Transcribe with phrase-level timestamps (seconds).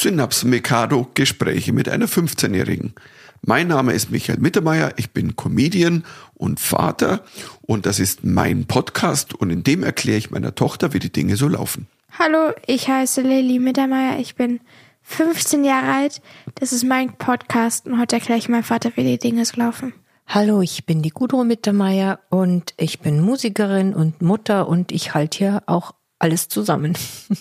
[0.00, 2.94] Synaps Mikado Gespräche mit einer 15-Jährigen.
[3.42, 7.24] Mein Name ist Michael Mittermeier, ich bin Comedian und Vater
[7.62, 11.34] und das ist mein Podcast und in dem erkläre ich meiner Tochter, wie die Dinge
[11.34, 11.88] so laufen.
[12.16, 14.60] Hallo, ich heiße Lilly Mittermeier, ich bin
[15.02, 16.22] 15 Jahre alt,
[16.54, 19.94] das ist mein Podcast und heute erkläre ich meinem Vater, wie die Dinge so laufen.
[20.28, 25.38] Hallo, ich bin die Gudrun Mittermeier und ich bin Musikerin und Mutter und ich halte
[25.38, 26.96] hier auch alles zusammen.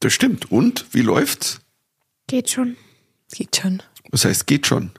[0.00, 0.50] Das stimmt.
[0.50, 1.60] Und wie läuft's?
[2.32, 2.78] Geht schon.
[3.30, 3.82] Geht schon.
[4.10, 4.90] Was heißt geht schon?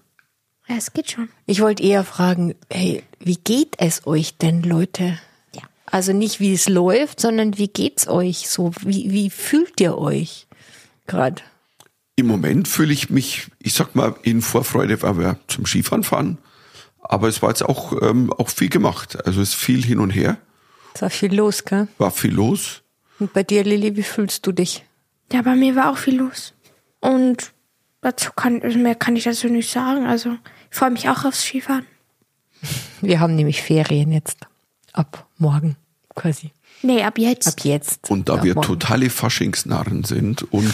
[0.67, 1.29] Ja, es geht schon.
[1.47, 5.17] Ich wollte eher fragen, hey, wie geht es euch denn, Leute?
[5.55, 5.63] Ja.
[5.87, 8.71] Also nicht, wie es läuft, sondern wie geht's euch so?
[8.81, 10.45] Wie, wie fühlt ihr euch
[11.07, 11.41] gerade?
[12.17, 16.37] Im Moment fühle ich mich, ich sag mal, in Vorfreude, weil wir zum Skifahren fahren.
[16.99, 19.25] Aber es war jetzt auch, ähm, auch viel gemacht.
[19.25, 20.37] Also es ist viel hin und her,
[20.93, 21.87] Es war viel los, gell?
[21.97, 22.83] war viel los.
[23.17, 24.85] Und bei dir, Lilly, wie fühlst du dich?
[25.31, 26.53] Ja, bei mir war auch viel los.
[27.03, 27.51] Und
[27.99, 30.05] dazu kann, also mehr kann ich dazu nicht sagen.
[30.05, 30.37] Also,
[30.71, 31.85] ich freue mich auch aufs Skifahren.
[33.01, 34.37] Wir haben nämlich Ferien jetzt.
[34.93, 35.75] Ab morgen
[36.15, 36.51] quasi.
[36.81, 37.47] Nee, ab jetzt.
[37.47, 38.09] Ab jetzt.
[38.09, 38.67] Und da Ab wir morgen.
[38.67, 40.73] totale Faschingsnarren sind und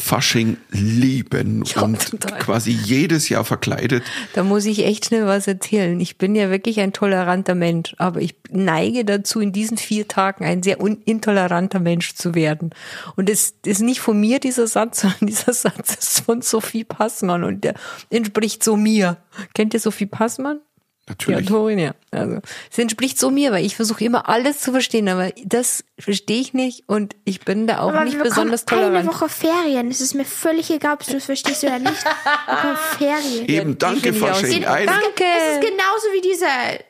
[0.00, 2.38] Fasching lieben Ja, und total.
[2.38, 4.04] quasi jedes Jahr verkleidet,
[4.34, 5.98] Da muss ich echt schnell was erzählen.
[6.00, 10.44] Ich bin ja wirklich ein toleranter Mensch, aber ich neige dazu, in diesen vier Tagen
[10.44, 12.70] ein sehr intoleranter Mensch zu werden.
[13.16, 17.42] Und es ist nicht von mir dieser Satz, sondern dieser Satz ist von Sophie Passmann
[17.42, 17.74] und der
[18.10, 19.16] entspricht so mir.
[19.54, 20.60] Kennt ihr Sophie Passmann?
[21.08, 21.50] Die natürlich.
[21.50, 21.94] Autorin, ja.
[22.10, 26.40] Also, es entspricht so mir, weil ich versuche immer alles zu verstehen, aber das verstehe
[26.40, 29.06] ich nicht und ich bin da auch Aber nicht besonders eine tolerant.
[29.08, 29.90] Woche Ferien.
[29.90, 32.04] Es ist mir völlig egal, ob du es verstehst oder nicht.
[32.04, 33.46] Wir bekommen Ferien.
[33.48, 34.64] Eben, danke Fasching.
[34.64, 35.24] Ein, Danke.
[35.24, 36.46] Es ist genauso wie diese,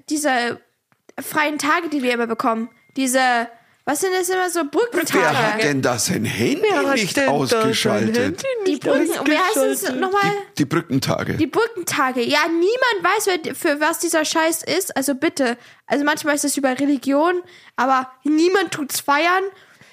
[0.08, 0.60] diese
[1.20, 2.68] freien Tage, die wir immer bekommen.
[2.96, 3.48] Diese,
[3.88, 5.14] was sind das immer so Brückentage?
[5.14, 8.16] wer hat denn das sein Handy Wer nicht denn da ausgeschaltet?
[8.16, 10.00] Handy die nicht Brücken, wie heißt es ausgeschaltet?
[10.00, 10.30] nochmal?
[10.58, 11.34] Die Brückentage.
[11.38, 12.20] Die Brückentage.
[12.22, 14.94] Ja, niemand weiß, wer- für was dieser Scheiß ist.
[14.94, 15.56] Also bitte.
[15.86, 17.40] Also manchmal ist es über Religion,
[17.76, 19.44] aber niemand tut's feiern.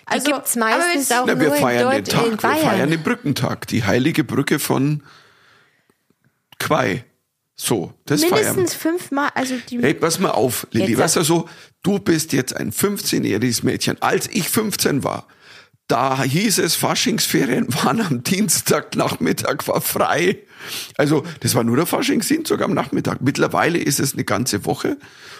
[0.07, 2.31] Also, Die gibt's aber meistens auch Na, wir nur in feiern den dort Tag, in
[2.31, 2.69] wir Bayern.
[2.69, 5.03] feiern den Brückentag, die heilige Brücke von
[6.59, 7.05] Quai.
[7.57, 8.53] So, das feiern wir.
[8.53, 9.29] mindestens fünfmal.
[9.33, 9.79] Also die.
[9.81, 10.97] Hey, pass mal auf, Lilly.
[10.97, 11.47] Weißt du so,
[11.83, 14.01] du bist jetzt ein 15-jähriges Mädchen.
[14.01, 15.27] Als ich 15 war,
[15.88, 20.39] da hieß es, Faschingsferien waren am Dienstagnachmittag, war frei.
[20.97, 23.21] Also, das war nur der Faschingsdienstag am Nachmittag.
[23.21, 24.97] Mittlerweile ist es eine ganze Woche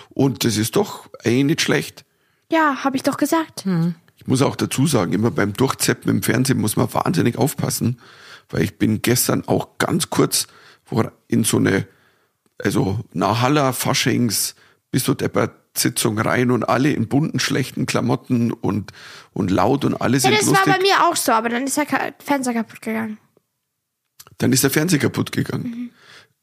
[0.10, 2.06] und das ist doch eigentlich nicht schlecht.
[2.52, 3.66] Ja, habe ich doch gesagt.
[4.18, 8.00] Ich muss auch dazu sagen, immer beim Durchzeppen im Fernsehen muss man wahnsinnig aufpassen,
[8.50, 10.48] weil ich bin gestern auch ganz kurz
[10.84, 11.88] vor- in so eine,
[12.64, 14.56] also Nahalla Faschings
[14.92, 15.18] bis zur
[15.78, 18.92] Sitzung rein und alle in bunten, schlechten Klamotten und,
[19.34, 20.74] und laut und alle Ja, das war lustig.
[20.74, 21.86] bei mir auch so, aber dann ist der
[22.20, 23.18] Fernseher kaputt gegangen.
[24.38, 25.92] Dann ist der Fernseher kaputt gegangen.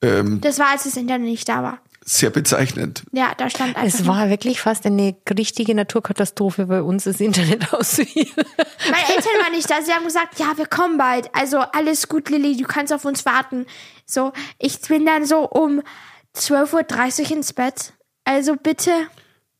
[0.03, 1.81] Ähm, Das war, als das Internet nicht da war.
[2.05, 3.05] Sehr bezeichnend.
[3.13, 4.01] Ja, da stand einfach.
[4.01, 8.33] Es war wirklich fast eine richtige Naturkatastrophe bei uns, das Internet auszuhielen.
[8.37, 9.81] Meine Eltern waren nicht da.
[9.83, 11.31] Sie haben gesagt, ja, wir kommen bald.
[11.35, 13.67] Also alles gut, Lilly, du kannst auf uns warten.
[14.05, 15.83] So, ich bin dann so um
[16.37, 17.93] 12.30 Uhr ins Bett.
[18.25, 18.91] Also bitte,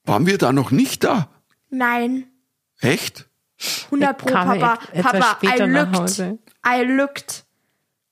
[0.05, 1.29] Waren wir da noch nicht da?
[1.71, 2.27] nein.
[2.81, 3.29] Echt?
[3.87, 4.79] 100 Pro, Papa.
[5.01, 6.19] Papa, I looked.
[6.67, 7.42] I looked.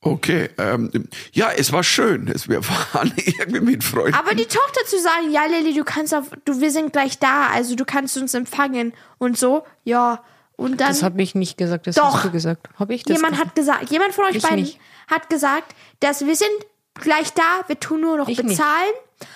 [0.03, 0.49] Okay.
[0.57, 0.89] Ähm,
[1.31, 2.27] ja, es war schön.
[2.27, 2.61] Es, wir
[2.93, 4.15] waren irgendwie mit Freunden.
[4.15, 7.47] Aber die Tochter zu sagen, ja, Lilly, du kannst auf, du, wir sind gleich da,
[7.47, 10.23] also du kannst uns empfangen und so, ja.
[10.57, 10.89] Und dann.
[10.89, 12.15] Das habe ich nicht gesagt, das Doch.
[12.15, 12.67] hast du gesagt.
[12.77, 13.49] Habe ich das Jemand gesagt?
[13.49, 14.79] hat gesagt, jemand von euch Ich beiden nicht.
[15.07, 16.49] hat gesagt, dass wir sind
[16.95, 18.59] gleich da, wir tun nur noch Ich nicht.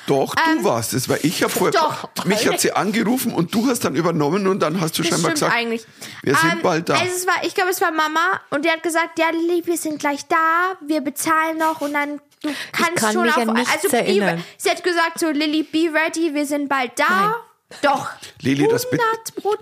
[0.07, 1.81] Doch, du warst es, weil ich habe vorher, Ähm,
[2.15, 2.25] doch.
[2.25, 5.31] mich hat sie angerufen und du hast dann übernommen und dann hast du Das scheinbar
[5.31, 5.85] gesagt, eigentlich.
[6.23, 6.95] wir sind Ähm, bald da.
[6.95, 9.77] Also es war, ich glaube, es war Mama und die hat gesagt, ja, Lilly, wir
[9.77, 13.47] sind gleich da, wir bezahlen noch und dann du kannst kann schon mich auf.
[13.49, 17.35] an also be, sie hat gesagt so, Lilly, be ready, wir sind bald da.
[17.81, 18.09] Doch.
[18.41, 18.87] Lili, das.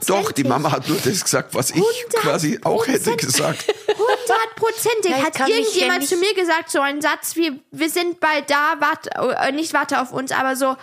[0.07, 1.83] Doch, die Mama hat nur das gesagt, was ich
[2.15, 3.65] quasi auch hätte gesagt.
[3.87, 8.19] Hundertprozentig Ja, ich hat irgendjemand ja zu mir gesagt, so einen Satz wie, wir sind
[8.19, 9.09] bald da, warte,
[9.39, 10.75] äh, nicht warte auf uns, aber so,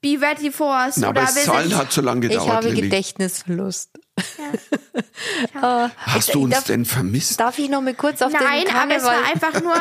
[0.00, 0.96] be ready for us.
[0.98, 2.82] Na, oder aber das wir Zahlen sind, hat so lange Ich gedauert, habe Lilly.
[2.82, 3.90] Gedächtnisverlust.
[5.98, 7.40] Hast du uns Darf- denn vermisst?
[7.40, 9.74] Darf ich noch mal kurz auf Nein, den aber es war einfach nur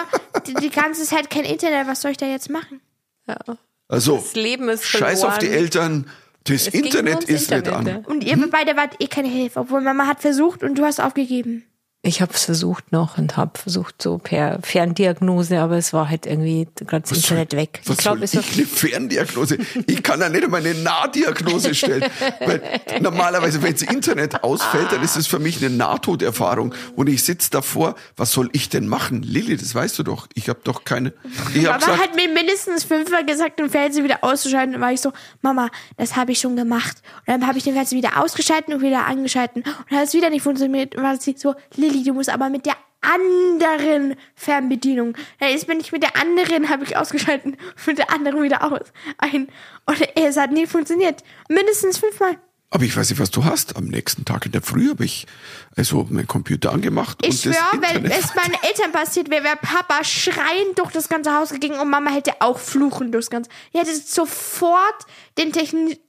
[0.47, 1.87] die, die ganze Zeit kein Internet.
[1.87, 2.81] Was soll ich da jetzt machen?
[3.87, 5.63] Also, Das Leben ist scheiß auf die verloren.
[5.63, 6.09] Eltern,
[6.49, 7.87] das Es Internet ist nicht Internet, an.
[7.87, 8.01] ja.
[8.05, 11.65] Und ihr beide wart eh keine Hilfe, obwohl Mama hat versucht und du hast aufgegeben.
[12.07, 16.25] Ich habe es versucht noch und habe versucht so per Ferndiagnose, aber es war halt
[16.25, 17.81] irgendwie gerade das Internet weg.
[17.83, 19.57] Was ich glaube, soll es ich eine Ferndiagnose?
[19.87, 22.05] Ich kann ja nicht einmal eine Nahdiagnose stellen.
[22.39, 22.61] Weil
[23.01, 26.73] normalerweise, wenn das Internet ausfällt, dann ist es für mich eine Nahtoderfahrung.
[26.95, 29.21] Und ich sitze davor, was soll ich denn machen?
[29.21, 30.27] Lilly, das weißt du doch.
[30.33, 31.11] Ich habe doch keine.
[31.53, 34.75] Ich hab Mama gesagt, hat mir mindestens fünfmal gesagt, den Fernseher wieder auszuschalten.
[34.75, 35.11] Und war ich so,
[35.41, 37.01] Mama, das habe ich schon gemacht.
[37.25, 39.63] Und dann habe ich den Fernseher wieder ausgeschalten und wieder angeschalten.
[39.63, 40.95] Und dann hat es wieder nicht funktioniert.
[40.95, 45.15] Und war sie so, Lilly, du musst aber mit der anderen Fernbedienung.
[45.39, 48.91] Dann ist bin ich mit der anderen, habe ich ausgeschalten, mit der anderen wieder aus.
[49.17, 49.47] Ein.
[49.85, 51.23] Und es hat nie funktioniert.
[51.49, 52.37] Mindestens fünfmal.
[52.69, 53.75] aber ich weiß nicht, was du hast.
[53.77, 55.25] Am nächsten Tag in der Früh habe ich
[55.75, 60.77] also meinen Computer angemacht Ich schwöre, wenn es meinen Eltern passiert wäre, wäre Papa schreiend
[60.77, 63.49] durch das ganze Haus gegangen und Mama hätte auch fluchen durchs ganze.
[63.73, 65.05] Die hätte sofort
[65.37, 66.06] den Technik, Tech,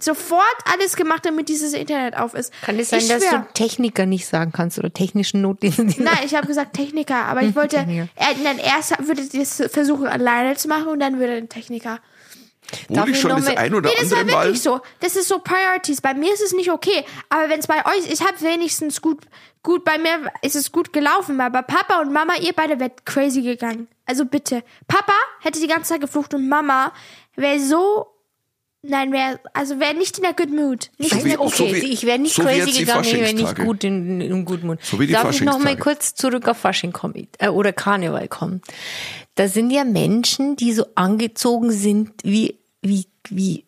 [0.00, 2.52] sofort alles gemacht, damit dieses Internet auf ist.
[2.62, 3.38] Kann es sein, ich dass schwör.
[3.40, 5.98] du Techniker nicht sagen kannst oder technischen Notdienst?
[5.98, 10.06] Nein, ich habe gesagt Techniker, aber ich wollte, er, dann erst würde ich das versuchen
[10.06, 12.00] alleine zu machen und dann würde er den Techniker.
[12.82, 14.44] Obwohl Darf ich ich schon das mal- ein oder Nee, das war Mal.
[14.44, 14.80] wirklich so.
[15.00, 16.02] Das ist so Priorities.
[16.02, 17.02] Bei mir ist es nicht okay.
[17.30, 19.24] Aber wenn es bei euch, ich habe wenigstens gut,
[19.62, 21.40] gut, bei mir ist es gut gelaufen.
[21.40, 23.88] Aber Papa und Mama, ihr beide wärt crazy gegangen.
[24.04, 24.62] Also bitte.
[24.86, 26.92] Papa hätte die ganze Zeit geflucht und Mama
[27.36, 28.06] wäre so,
[28.82, 30.90] nein, wäre, also wäre nicht in der good mood.
[30.98, 33.04] Nicht So in wie- der, Okay, so wie- ich wäre nicht so wie crazy gegangen,
[33.04, 34.80] ich wäre nicht gut in, in guten Mund.
[34.82, 35.82] So wie die Darf ich noch mal Faschingstage.
[35.96, 38.62] kurz zurück auf Fasching kommen äh, oder Karneval kommen?
[39.34, 43.64] Da sind ja Menschen, die so angezogen sind wie wie wie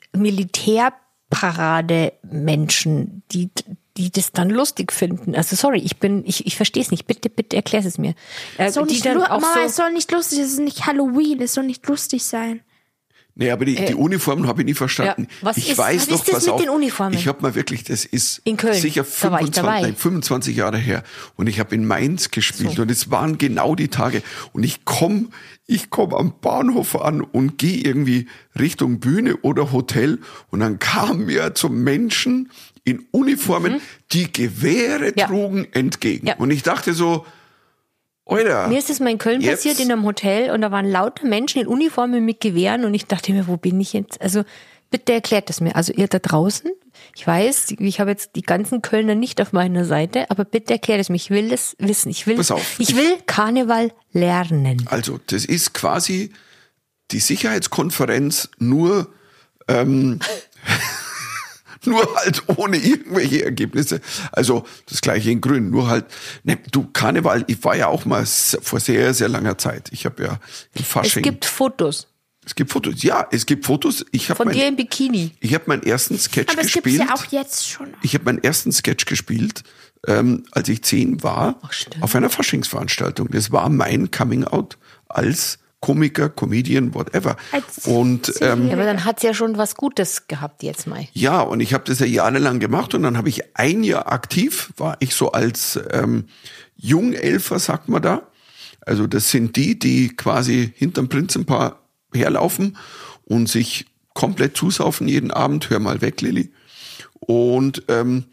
[2.01, 3.51] Militärparade-Menschen, die
[3.97, 5.35] die das dann lustig finden.
[5.35, 7.07] Also sorry, ich bin ich ich verstehe es nicht.
[7.07, 8.15] Bitte bitte erklär es mir.
[8.57, 10.87] Äh, soll die nicht, dann auch Mama, so es soll nicht lustig, es ist nicht
[10.87, 12.61] Halloween, es soll nicht lustig sein.
[13.40, 15.26] Nee, aber die, die Uniformen habe ich nie verstanden.
[15.31, 17.14] Ja, was ich ist- weiß was noch, ist das mit auf, den Uniformen?
[17.14, 19.81] Ich habe mal wirklich, das ist In Köln, sicher da war ich 25, dabei.
[19.81, 21.02] nein, 25 Jahre her.
[21.37, 24.22] Und ich habe in Mainz gespielt und es waren genau die Tage.
[24.52, 25.31] Und ich komm,
[25.66, 28.26] ich komm am Bahnhof an und gehe irgendwie
[28.58, 30.19] Richtung Bühne oder Hotel.
[30.50, 32.50] Und dann kam mir zum Menschen
[32.84, 33.81] in Uniformen,
[34.12, 35.12] die Gewehre Mhm.
[35.16, 35.26] Ja.
[35.28, 36.26] trugen, entgegen.
[36.26, 36.37] Ja.
[36.37, 37.25] Und ich dachte so,
[38.31, 40.91] Alter, Mir ist es mal in Köln Jetzt- passiert, in einem Hotel, und da waren
[40.91, 44.21] lauter Menschen in Uniformen mit Gewehren, und ich dachte mir, wo bin ich jetzt?
[44.23, 44.43] Also,
[44.91, 45.77] bitte erklärt das mir.
[45.77, 46.71] Also, ihr da draußen,
[47.17, 51.00] ich weiß, ich habe jetzt die ganzen Kölner nicht auf meiner Seite, aber bitte erklärt
[51.00, 51.17] es mir.
[51.17, 52.11] Ich will es wissen.
[52.11, 52.77] Ich will, Pass auf.
[52.79, 54.85] ich will Karneval lernen.
[54.91, 56.33] Also, das ist quasi
[57.11, 59.12] die Sicherheitskonferenz nur,
[59.69, 60.21] ähm,
[61.87, 64.00] nur halt ohne irgendwelche Ergebnisse.
[64.32, 66.06] Also das gleiche in Grün, nur halt,
[66.44, 69.88] ne, du Karneval, ich war ja auch mal vor sehr, sehr langer Zeit.
[69.93, 70.32] Ich habe ja
[70.75, 71.23] in Es Fasching.
[71.23, 72.06] gibt Fotos
[72.50, 74.05] es gibt Fotos, ja, es gibt Fotos.
[74.11, 75.31] Ich von dir mein, im Bikini.
[75.41, 77.09] ich habe meinen ersten Sketch Aber es gibt gespielt.
[77.09, 77.94] ja auch jetzt schon.
[78.03, 79.62] Ich habe meinen ersten Sketch gespielt,
[80.09, 83.29] ähm, als ich zehn war, Ach, auf einer Faschingsveranstaltung.
[83.31, 87.37] Das war mein Coming Out als Komiker, Comedian, whatever.
[87.53, 91.06] Als Und ähm, Ja, aber dann hat's ja schon was Gutes gehabt jetzt mal.
[91.15, 94.73] ja, und ich habe das ja jahrelang gemacht und dann habe ich ein Jahr aktiv,
[94.77, 96.27] war ich so als ähm,
[96.77, 98.23] Jungelfer, sagt man da.
[98.82, 101.81] Also das sind die, die quasi hinterm Prinzenpaar
[102.12, 102.76] herlaufen
[103.25, 105.71] und sich komplett zusaufen jeden Abend.
[105.71, 106.53] Hör mal weg, Lilly.
[107.21, 108.25] Und ähm,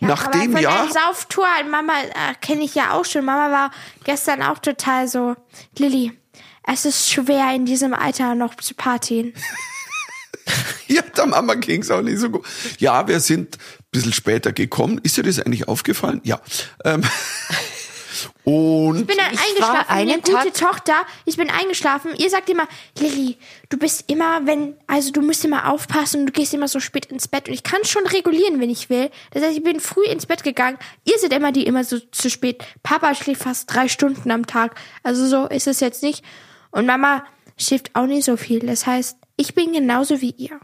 [0.00, 3.24] nach aber dem von Jahr, der Sauftour, Mama äh, kenne ich ja auch schon.
[3.24, 3.70] Mama war
[4.04, 5.36] gestern auch total so,
[5.78, 6.12] Lilly,
[6.66, 9.34] es ist schwer in diesem Alter noch zu partien.
[10.86, 12.44] ja, der Mama ging's auch nicht so gut.
[12.78, 15.00] Ja, wir sind ein bisschen später gekommen.
[15.02, 16.20] Ist dir das eigentlich aufgefallen?
[16.24, 16.40] Ja.
[16.84, 17.02] Ähm,
[18.44, 20.94] und Ich bin dann Ich war eingeschlafen, eine gute Tag- Tochter.
[21.24, 22.14] Ich bin eingeschlafen.
[22.16, 22.66] Ihr sagt immer,
[22.98, 23.36] Lilly,
[23.70, 27.28] du bist immer, wenn, also du musst immer aufpassen, du gehst immer so spät ins
[27.28, 27.48] Bett.
[27.48, 29.10] Und ich kann schon regulieren, wenn ich will.
[29.32, 30.78] Das heißt, ich bin früh ins Bett gegangen.
[31.04, 32.62] Ihr seid immer die immer so zu spät.
[32.82, 34.74] Papa schläft fast drei Stunden am Tag.
[35.02, 36.24] Also so ist es jetzt nicht.
[36.74, 37.24] Und Mama
[37.56, 38.58] schläft auch nicht so viel.
[38.58, 40.58] Das heißt, ich bin genauso wie ihr.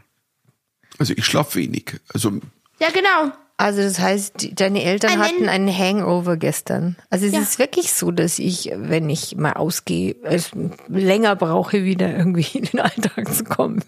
[0.99, 1.99] also ich schlaf wenig.
[2.13, 2.31] Also
[2.79, 3.31] Ja, genau.
[3.61, 6.95] Also das heißt, deine Eltern Einen- hatten einen Hangover gestern.
[7.09, 7.39] Also es Ja.
[7.41, 10.49] ist wirklich so, dass ich, wenn ich mal ausgehe, es
[10.87, 13.83] länger brauche, wieder irgendwie in den Alltag zu kommen.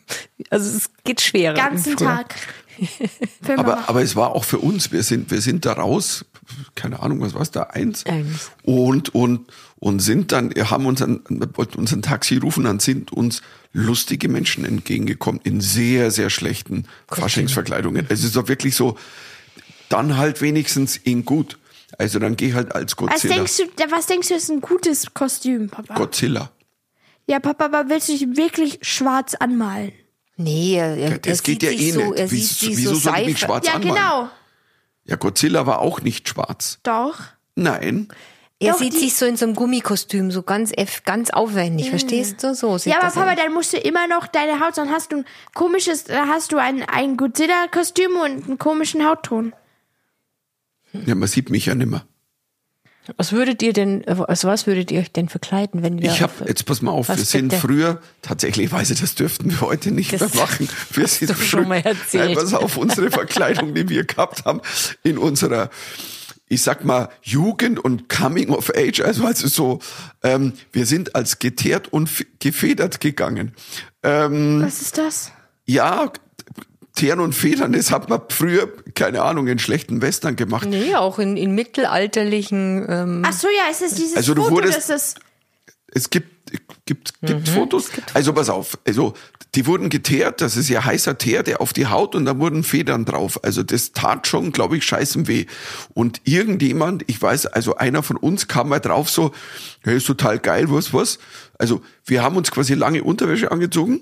[0.50, 1.56] Also es geht schwerer.
[1.56, 1.98] Ganzen.
[1.98, 2.36] Tag.
[3.56, 6.25] Aber, aber es war auch für uns, wir sind, wir sind da raus,
[6.75, 8.06] keine Ahnung, was war's da, eins.
[8.06, 8.51] Eins.
[8.63, 9.42] Und, und,
[9.80, 11.22] und sind dann, wir haben uns ein,
[11.56, 13.42] wollten uns ein Taxi rufen, dann sind uns
[13.74, 18.06] lustige Menschen entgegengekommen in sehr, sehr schlechten Faschingsverkleidungen.
[18.10, 18.98] Es ist doch wirklich so,
[19.94, 21.58] dann halt wenigstens in gut.
[21.98, 23.36] Also dann geh halt als was Godzilla.
[23.36, 25.94] denkst du, was denkst du, ist ein gutes Kostüm, Papa?
[25.96, 26.52] Godzilla.
[27.28, 29.94] Ja, Papa, aber willst du dich wirklich schwarz anmalen?
[30.36, 32.20] Nee, er, er, das er geht sieht ja eh so, nicht.
[32.20, 33.96] Er Wieso- sieht sich wieso so soll ich mich schwarz Ja, anmalen?
[33.96, 34.30] genau.
[35.06, 36.80] Ja, Godzilla war auch nicht schwarz.
[36.84, 37.20] Doch.
[37.56, 38.08] Nein.
[38.60, 42.42] Er Doch, sieht sich so in so einem Gummikostüm, so ganz, eff- ganz aufwendig, verstehst
[42.44, 42.56] du?
[42.56, 43.38] So sieht Ja, aber das Papa, aus.
[43.38, 46.58] dann musst du immer noch deine Haut, dann hast du ein komisches, da hast du
[46.58, 49.54] ein, ein Godzilla-Kostüm und einen komischen Hautton.
[51.06, 52.06] Ja, man sieht mich ja nimmer.
[53.18, 56.10] Was würdet ihr denn, also was würdet ihr euch denn verkleiden, wenn wir.
[56.10, 57.60] Ich auf- habe, jetzt pass mal auf, Was wir sind bitte?
[57.62, 60.70] früher, tatsächlich weiß ich, das dürften wir heute nicht Das mehr machen.
[60.94, 62.28] Wir sind du schon mal erzählt.
[62.28, 64.62] Nein, pass auf, unsere Verkleidung, die wir gehabt haben,
[65.04, 65.70] in unserer,
[66.48, 69.80] ich sag mal, Jugend und Coming of Age, also also so,
[70.24, 72.10] ähm, wir sind als geteert und
[72.40, 73.52] gefedert gegangen.
[74.02, 75.32] Ähm, Was ist das?
[75.66, 76.10] ja,
[77.03, 80.65] Teeren und Federn, das hat man früher, keine Ahnung, in schlechten Western gemacht.
[80.69, 82.86] Nee, auch in, in mittelalterlichen.
[82.88, 85.19] Ähm, Ach so, ja, es ist dieses Also du Foto, wurdest- das ist,
[85.91, 86.29] Es gibt,
[86.86, 87.89] gibt, gibt Fotos.
[88.13, 89.13] also pass auf, also
[89.55, 92.63] die wurden geteert, das ist ja heißer Teer, der auf die Haut und da wurden
[92.63, 93.43] Federn drauf.
[93.43, 95.45] Also das tat schon, glaube ich, scheißen weh.
[95.93, 99.31] Und irgendjemand, ich weiß, also einer von uns kam mal drauf so,
[99.86, 101.19] ja, ist total geil, was, was.
[101.60, 104.01] Also wir haben uns quasi lange Unterwäsche angezogen.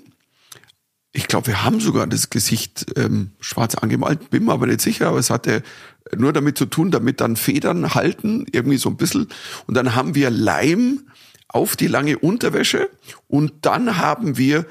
[1.12, 5.08] Ich glaube, wir haben sogar das Gesicht ähm, schwarz angemalt, bin mir aber nicht sicher,
[5.08, 5.62] aber es hatte
[6.16, 9.28] nur damit zu tun, damit dann Federn halten, irgendwie so ein bisschen.
[9.66, 11.02] Und dann haben wir Leim
[11.48, 12.88] auf die lange Unterwäsche
[13.28, 14.66] und dann haben wir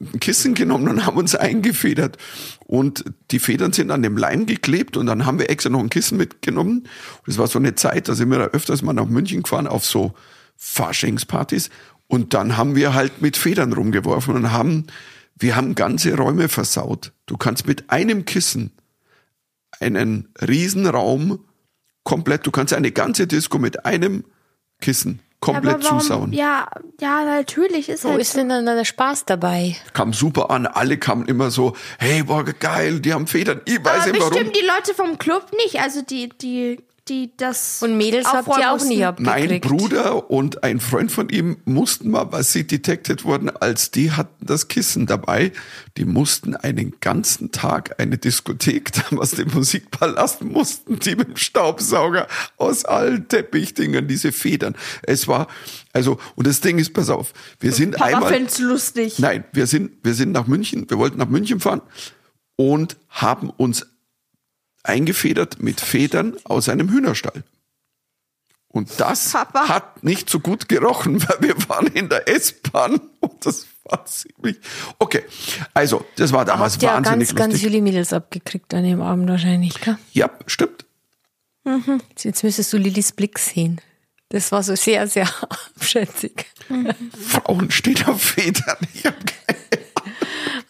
[0.00, 2.18] ein Kissen genommen und haben uns eingefedert.
[2.66, 5.90] Und die Federn sind an dem Leim geklebt und dann haben wir extra noch ein
[5.90, 6.78] Kissen mitgenommen.
[6.80, 9.66] Und das war so eine Zeit, da sind wir da öfters mal nach München gefahren
[9.66, 10.14] auf so
[10.56, 11.70] Faschingspartys.
[12.14, 14.86] Und dann haben wir halt mit Federn rumgeworfen und haben,
[15.36, 17.10] wir haben ganze Räume versaut.
[17.26, 18.70] Du kannst mit einem Kissen
[19.80, 21.44] einen Riesenraum
[22.04, 24.22] komplett, du kannst eine ganze Disco mit einem
[24.80, 26.32] Kissen komplett aber warum, zusauen.
[26.32, 26.68] ja,
[27.00, 28.38] ja, natürlich ist wo halt ist so.
[28.38, 29.74] denn dann der Spaß dabei?
[29.92, 30.68] kam super an.
[30.68, 33.60] Alle kamen immer so, hey, boah, geil, die haben Federn.
[33.64, 34.34] Ich weiß Aber nicht warum.
[34.34, 38.72] bestimmt die Leute vom Club nicht, also die, die, die das Und Mädels habt ihr
[38.72, 39.50] auch nie abgekriegt.
[39.50, 44.12] Mein Bruder und ein Freund von ihm mussten mal, was sie detected wurden, als die
[44.12, 45.52] hatten das Kissen dabei.
[45.96, 52.26] Die mussten einen ganzen Tag eine Diskothek damals den Musikpalast mussten die mit dem Staubsauger
[52.56, 54.74] aus allen Teppichdingern diese Federn.
[55.02, 55.48] Es war
[55.92, 59.18] also und das Ding ist, pass auf, wir sind Papa einmal find's lustig.
[59.18, 61.82] Nein, wir sind, wir sind nach München, wir wollten nach München fahren
[62.56, 63.86] und haben uns
[64.84, 67.42] eingefedert mit Federn aus einem Hühnerstall.
[68.68, 69.68] Und das Papa.
[69.68, 74.56] hat nicht so gut gerochen, weil wir waren in der S-Bahn und das war ziemlich.
[74.98, 75.22] Okay,
[75.74, 77.70] also, das war damals Habt wahnsinnig ganz, ganz lustig.
[77.70, 79.98] viele Mädels abgekriegt an dem Abend wahrscheinlich, gell?
[80.12, 80.84] Ja, stimmt.
[82.18, 83.80] Jetzt müsstest du Lillys Blick sehen.
[84.30, 85.28] Das war so sehr, sehr
[85.76, 86.46] abschätzig.
[87.18, 88.76] Frauen stehen auf Federn.
[88.92, 89.43] Ich hab keine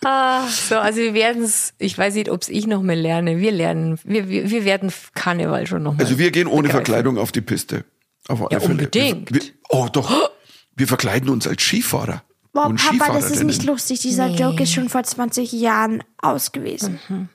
[0.04, 3.38] Ah, so, also wir werden es, ich weiß nicht, ob es ich noch mal lerne.
[3.38, 6.02] Wir lernen, wir, wir, wir werden Karneval schon noch mal.
[6.02, 6.70] Also wir gehen ohne begreifen.
[6.86, 7.84] Verkleidung auf die Piste.
[8.28, 8.72] Auf alle Ja, Fälle.
[8.72, 9.32] unbedingt.
[9.34, 10.30] Wir, wir, oh doch.
[10.76, 12.22] Wir verkleiden uns als Skifahrer.
[12.52, 14.00] Boah, und Papa, das ist nicht lustig.
[14.00, 17.00] Dieser Joke ist schon vor 20 Jahren aus gewesen.
[17.08, 17.28] Mhm.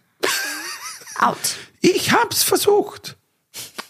[1.20, 1.56] Out.
[1.82, 3.18] Ich hab's versucht.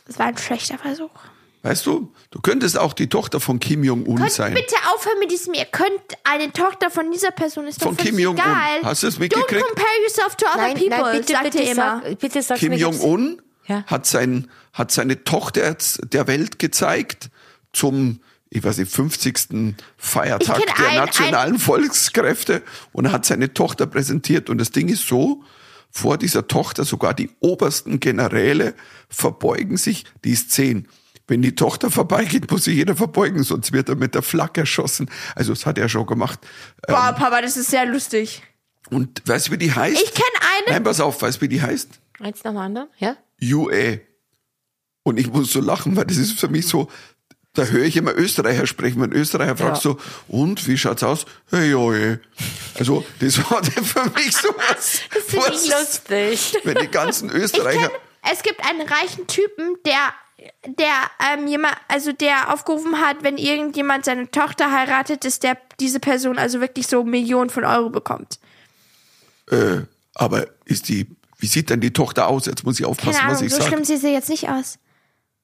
[0.07, 1.11] Das war ein schlechter Versuch.
[1.61, 4.53] Weißt du, du könntest auch die Tochter von Kim Jong-un sein.
[4.53, 5.91] bitte aufhören mit diesem, ihr könnt
[6.23, 8.41] eine Tochter von dieser Person, ist Von doch Kim Jong-un.
[8.83, 9.65] Hast du es Don't mitgekriegt?
[9.65, 12.01] compare yourself to other nein, people, nein, bitte, sagt bitte, immer.
[12.05, 13.83] sag, bitte sag's Kim Jong-un Ja.
[13.87, 17.29] hat, sein, hat seine Tochter der Welt gezeigt
[17.73, 19.75] zum, ich weiß nicht, 50.
[19.97, 22.63] Feiertag der ein- nationalen Volkskräfte
[22.93, 24.49] und hat seine Tochter präsentiert.
[24.49, 25.43] Und das Ding ist so,
[25.91, 28.75] vor dieser Tochter sogar die obersten Generäle
[29.09, 30.87] verbeugen sich, die ist zehn.
[31.29, 35.09] Wenn die Tochter vorbeigeht, muss sich jeder verbeugen, sonst wird er mit der Flak erschossen.
[35.35, 36.39] Also das hat er schon gemacht.
[36.87, 38.41] Boah, Papa, das ist sehr lustig.
[38.89, 40.01] Und weißt du, wie die heißt?
[40.01, 40.23] Ich kenn
[40.65, 41.87] eine- Nein, pass auf, weißt du, wie die heißt?
[42.19, 43.15] Eins nach dem anderen, ja?
[43.41, 43.99] UA.
[45.03, 46.89] Und ich muss so lachen, weil das ist für mich so,
[47.53, 49.01] da höre ich immer Österreicher sprechen.
[49.01, 49.91] Wenn Österreicher fragst Ja.
[49.91, 51.25] so, und wie schaut's aus?
[51.49, 52.19] Hey, oje.
[52.77, 55.01] Also, das war für mich so was.
[55.13, 56.57] Das finde ich lustig.
[56.63, 57.89] Wenn die ganzen Ich Österreicher.
[57.89, 57.99] kenn,
[58.33, 60.13] es gibt einen reichen Typen, der,
[60.65, 60.93] der,
[61.33, 66.37] ähm, jemand, also der aufgerufen hat, wenn irgendjemand seine Tochter heiratet, dass der, diese Person
[66.37, 68.39] also wirklich so Millionen von Euro bekommt.
[69.49, 69.81] Äh,
[70.15, 72.45] aber ist die, wie sieht denn die Tochter aus?
[72.45, 73.69] Jetzt muss ich aufpassen, Keine was Ahnung, ich so sage.
[73.69, 74.77] schlimm sieht sie jetzt nicht aus.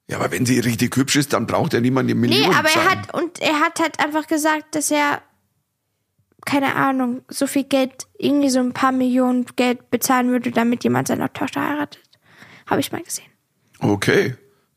[0.07, 2.69] Ja, aber wenn sie richtig hübsch ist, dann braucht ja niemand die Nee, Millionen aber
[2.69, 5.21] er hat, und er hat halt einfach gesagt, dass er,
[6.45, 11.07] keine Ahnung, so viel Geld, irgendwie so ein paar Millionen Geld bezahlen würde, damit jemand
[11.07, 12.03] seine Tochter heiratet.
[12.67, 13.25] Habe ich mal gesehen.
[13.79, 14.35] Okay.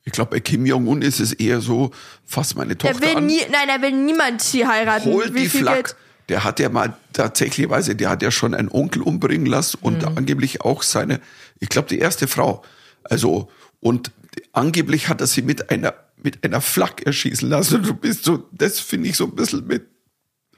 [0.09, 1.91] Ich glaube, bei Kim Jong-un ist es eher so,
[2.25, 3.27] fass meine Er Tochter will an.
[3.27, 5.13] nie, nein, er will niemand hier heiraten.
[5.13, 5.97] Hol die Flak.
[6.31, 10.17] Der hat ja mal tatsächlichweise, der hat ja schon einen Onkel umbringen lassen und Mhm.
[10.17, 11.21] angeblich auch seine,
[11.61, 12.63] ich glaube, die erste Frau.
[13.05, 13.51] Also,
[13.81, 14.11] und
[14.53, 17.83] angeblich hat er sie mit einer, mit einer Flak erschießen lassen.
[17.83, 19.87] Du bist so, das finde ich so ein bisschen mit,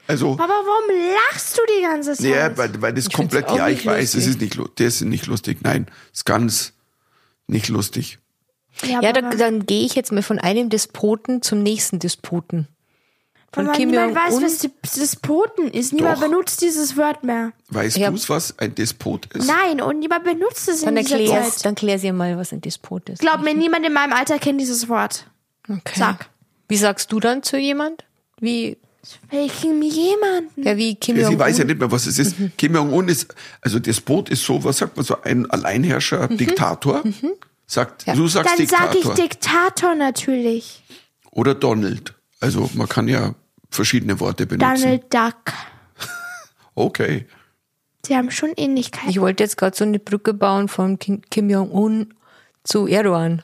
[0.07, 2.25] also, Aber warum lachst du die ganze Zeit?
[2.25, 4.29] ja, weil, weil das find's komplett, ja, ich weiß, es lustig.
[4.29, 5.57] ist nicht, das ist nicht lustig.
[5.61, 6.71] Nein, ist ganz
[7.47, 8.17] nicht lustig.
[8.85, 12.67] Ja, aber da, dann gehe ich jetzt mal von einem Despoten zum nächsten Despoten.
[13.53, 14.43] Von aber Kim niemand weiß, Jong-un.
[14.45, 15.91] was die- Despoten ist.
[15.91, 16.21] Niemand Doch.
[16.29, 17.51] benutzt dieses Wort mehr.
[17.69, 18.09] Weißt Ja.
[18.09, 19.45] du's, was ein Despot ist?
[19.47, 21.65] Nein, und niemand benutzt es Dann in dieser erklär, Zeit.
[21.65, 23.19] dann klär sie mal, was ein Despot ist.
[23.19, 25.25] Glaub mir, niemand in meinem Alter kennt dieses Wort.
[25.67, 25.81] Okay.
[25.95, 26.29] Sag.
[26.69, 28.05] Wie sagst du dann zu jemand?
[28.39, 28.77] Wie,
[29.29, 30.63] Welchen jemanden?
[30.63, 31.39] ja, wie Kim Ja, sie Jong-un?
[31.39, 32.35] weiß ja nicht mehr, was es ist.
[32.57, 37.03] Kim Jong-un ist, also Despot ist so, was sagt man so, ein Alleinherrscher, Diktator.
[37.71, 39.15] Sagt, du sagst Dann sag ich Diktator.
[39.15, 40.83] Diktator natürlich.
[41.31, 42.13] Oder Donald.
[42.41, 43.33] Also man kann ja
[43.69, 44.81] verschiedene Worte benutzen.
[44.81, 45.53] Donald Duck.
[46.75, 47.27] Okay.
[48.05, 49.09] Sie haben schon Ähnlichkeiten.
[49.09, 52.13] Ich wollte jetzt gerade so eine Brücke bauen von Kim, Kim Jong-un
[52.63, 53.43] zu Erdogan.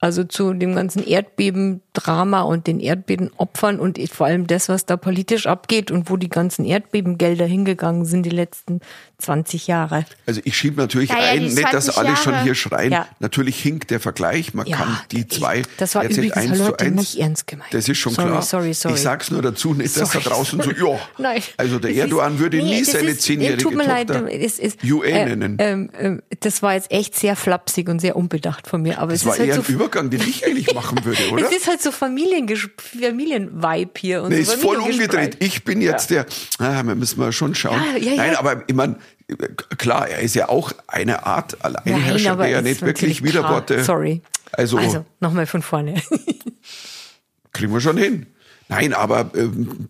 [0.00, 5.46] Also zu dem ganzen Erdbeben-Drama und den Erdbebenopfern und vor allem das, was da politisch
[5.46, 8.80] abgeht und wo die ganzen Erdbebengelder hingegangen sind die letzten
[9.18, 10.04] 20 Jahre.
[10.26, 12.44] Also ich schiebe natürlich Ja, ja, ein, nicht, dass 20 alle schon Jahre.
[12.44, 12.92] hier schreien.
[12.92, 13.08] Ja.
[13.18, 14.52] Natürlich hinkt der Vergleich.
[14.52, 16.96] Man Ja, kann die ich- zwei das war jetzt übrigens, eins hallo, zu Leute, eins.
[16.96, 17.72] nicht ernst gemeint.
[17.72, 18.42] Das ist schon Sorry, klar.
[18.42, 18.94] sorry, sorry.
[18.94, 20.24] Ich sag's nur dazu, nicht, dass da Sorry.
[20.24, 20.98] draußen so, ja.
[21.18, 21.42] Nein.
[21.56, 24.82] Also der Das ist- Erdogan würde nee, nie seine zehnjährige Tut mir leid, es ist,
[24.82, 25.56] Yue äh, nennen.
[25.60, 28.98] Ähm, ähm, das war jetzt echt sehr flapsig und sehr unbedacht von mir.
[28.98, 31.22] Aber das es war ist halt eher so ein Übergang, den ich eigentlich machen würde,
[31.32, 31.46] oder?
[31.50, 34.22] Es ist halt so Familienvibe hier.
[34.22, 35.36] Und Nee, so ist voll umgedreht.
[35.40, 36.26] Ich bin jetzt der,
[36.58, 37.80] ah, wir müssen mal schon schauen.
[37.94, 38.16] Ja, ja, ja.
[38.16, 38.96] Nein, aber ich meine,
[39.78, 43.82] klar, er ist ja auch eine Art Alleinherrscher, der ja nicht wirklich Widerworte.
[43.84, 44.22] Sorry.
[44.52, 46.00] Also, Also, nochmal von vorne.
[47.52, 48.26] kriegen wir schon hin.
[48.68, 49.88] Nein, aber ähm,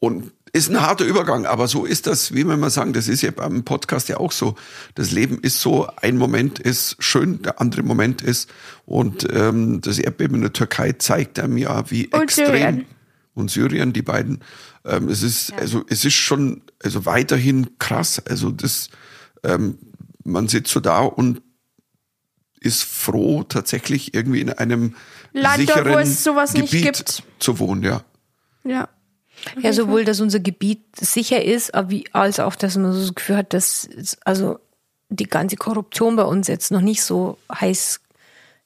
[0.00, 3.22] und ist ein harter Übergang, aber so ist das, wie wir mal sagen, das ist
[3.22, 4.54] ja beim Podcast ja auch so.
[4.94, 8.50] Das Leben ist so, ein Moment ist schön, der andere Moment ist
[8.84, 12.84] und ähm, das Erdbeben in der Türkei zeigt einem ja, wie Und extrem Syrien.
[13.34, 14.40] und Syrien, die beiden.
[14.84, 18.22] Ähm, es ist also es ist schon also weiterhin krass.
[18.26, 18.88] Also das
[19.44, 19.78] ähm,
[20.24, 21.42] man sitzt so da und
[22.60, 24.94] ist froh, tatsächlich irgendwie in einem
[25.32, 27.22] Land, dort, wo sicheren es sowas nicht Gebiet gibt.
[27.38, 28.04] zu wohnen, ja.
[28.64, 28.88] Ja.
[29.60, 33.52] Ja, sowohl, dass unser Gebiet sicher ist, als auch, dass man so das Gefühl hat,
[33.52, 33.88] dass
[34.24, 34.60] also
[35.08, 38.01] die ganze Korruption bei uns jetzt noch nicht so heiß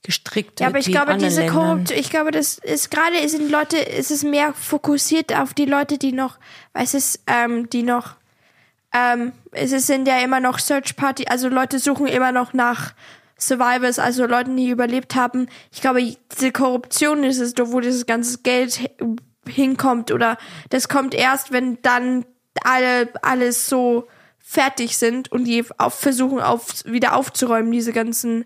[0.07, 1.47] gestrickt Ja, aber ich glaube, diese.
[1.47, 5.99] Korruption, ich glaube, das ist gerade sind Leute, es ist mehr fokussiert auf die Leute,
[5.99, 6.39] die noch,
[6.73, 8.15] es ist, ähm, die noch,
[8.95, 12.95] ähm, es sind ja immer noch Search Party, also Leute suchen immer noch nach
[13.39, 15.49] Survivors, also Leuten, die überlebt haben.
[15.71, 16.01] Ich glaube,
[16.35, 19.17] diese Korruption ist es wo dieses ganze Geld hi-
[19.47, 20.39] hinkommt oder
[20.71, 22.25] das kommt erst, wenn dann
[22.65, 28.45] alle alles so fertig sind und die auf, versuchen auf, wieder aufzuräumen, diese ganzen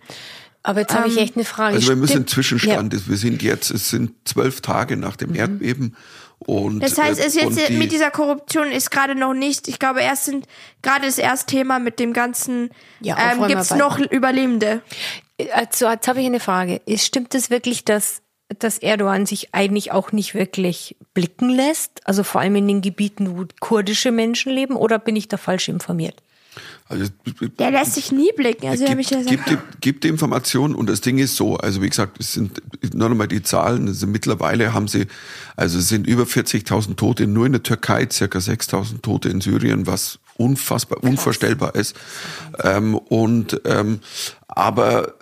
[0.63, 1.77] Aber jetzt habe ich echt eine Frage.
[1.77, 5.97] Also wir müssen Stimmt- Zwischenstand, wir sind jetzt, es sind zwölf Tage nach dem Erdbeben
[6.41, 9.69] und Das heißt, äh, es jetzt und die, mit dieser Korruption ist gerade noch nicht,
[9.69, 10.47] ich glaube, erst sind
[10.83, 12.71] gerade das erste Thema mit dem ganzen,
[13.01, 13.57] Ja, ähm, Aufräumarbeiten.
[13.57, 14.83] gibt's noch Überlebende.
[15.55, 16.81] Also, jetzt habe ich eine Frage.
[16.85, 18.21] Ist, stimmt es wirklich, dass,
[18.59, 22.07] dass Erdogan sich eigentlich auch nicht wirklich blicken lässt?
[22.07, 25.69] Also vor allem in den Gebieten, wo kurdische Menschen leben, oder bin ich da falsch
[25.69, 26.23] informiert?
[26.91, 27.05] Also,
[27.59, 28.67] Der lässt sich nie blicken.
[28.67, 32.19] Also gibt, ja gibt, gibt die Information und das Ding ist so, also wie gesagt,
[32.19, 32.61] es sind
[32.93, 35.07] nur noch mal die Zahlen, also mittlerweile haben sie,
[35.55, 39.87] also es sind über 40.000 Tote nur in der Türkei, circa 6.000 Tote in Syrien,
[39.87, 41.95] was unfassbar, unvorstellbar ist.
[42.65, 44.01] Ähm, und ähm,
[44.49, 45.15] aber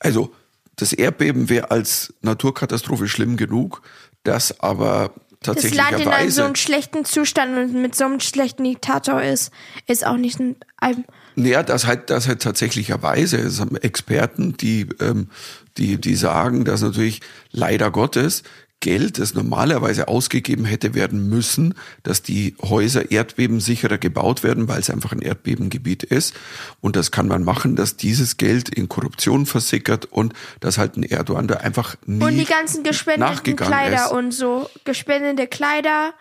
[0.00, 0.34] also
[0.74, 3.82] das Erdbeben wäre als Naturkatastrophe schlimm genug,
[4.24, 8.64] das aber Das Land in einem so einem schlechten Zustand und mit so einem schlechten
[8.64, 9.50] Diktator ist,
[9.86, 14.88] ist auch nicht ein, ein Naja, das halt, das halt tatsächlicherweise, es haben Experten, die,
[15.00, 15.28] ähm,
[15.76, 18.42] die, die sagen, dass natürlich leider Gottes
[18.82, 24.90] Geld, das normalerweise ausgegeben hätte werden müssen, dass die Häuser erdbebensicherer gebaut werden, weil es
[24.90, 26.34] einfach ein Erdbebengebiet ist.
[26.80, 31.04] Und das kann man machen, dass dieses Geld in Korruption versickert und dass halt ein
[31.04, 34.12] Erdogan da einfach nie Und die ganzen gespendeten Kleider ist.
[34.12, 34.68] und so.
[34.84, 36.12] Gespendete Kleider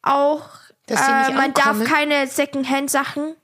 [0.00, 0.48] auch.
[0.86, 3.34] Dass die nicht äh, man darf keine Secondhand-Sachen.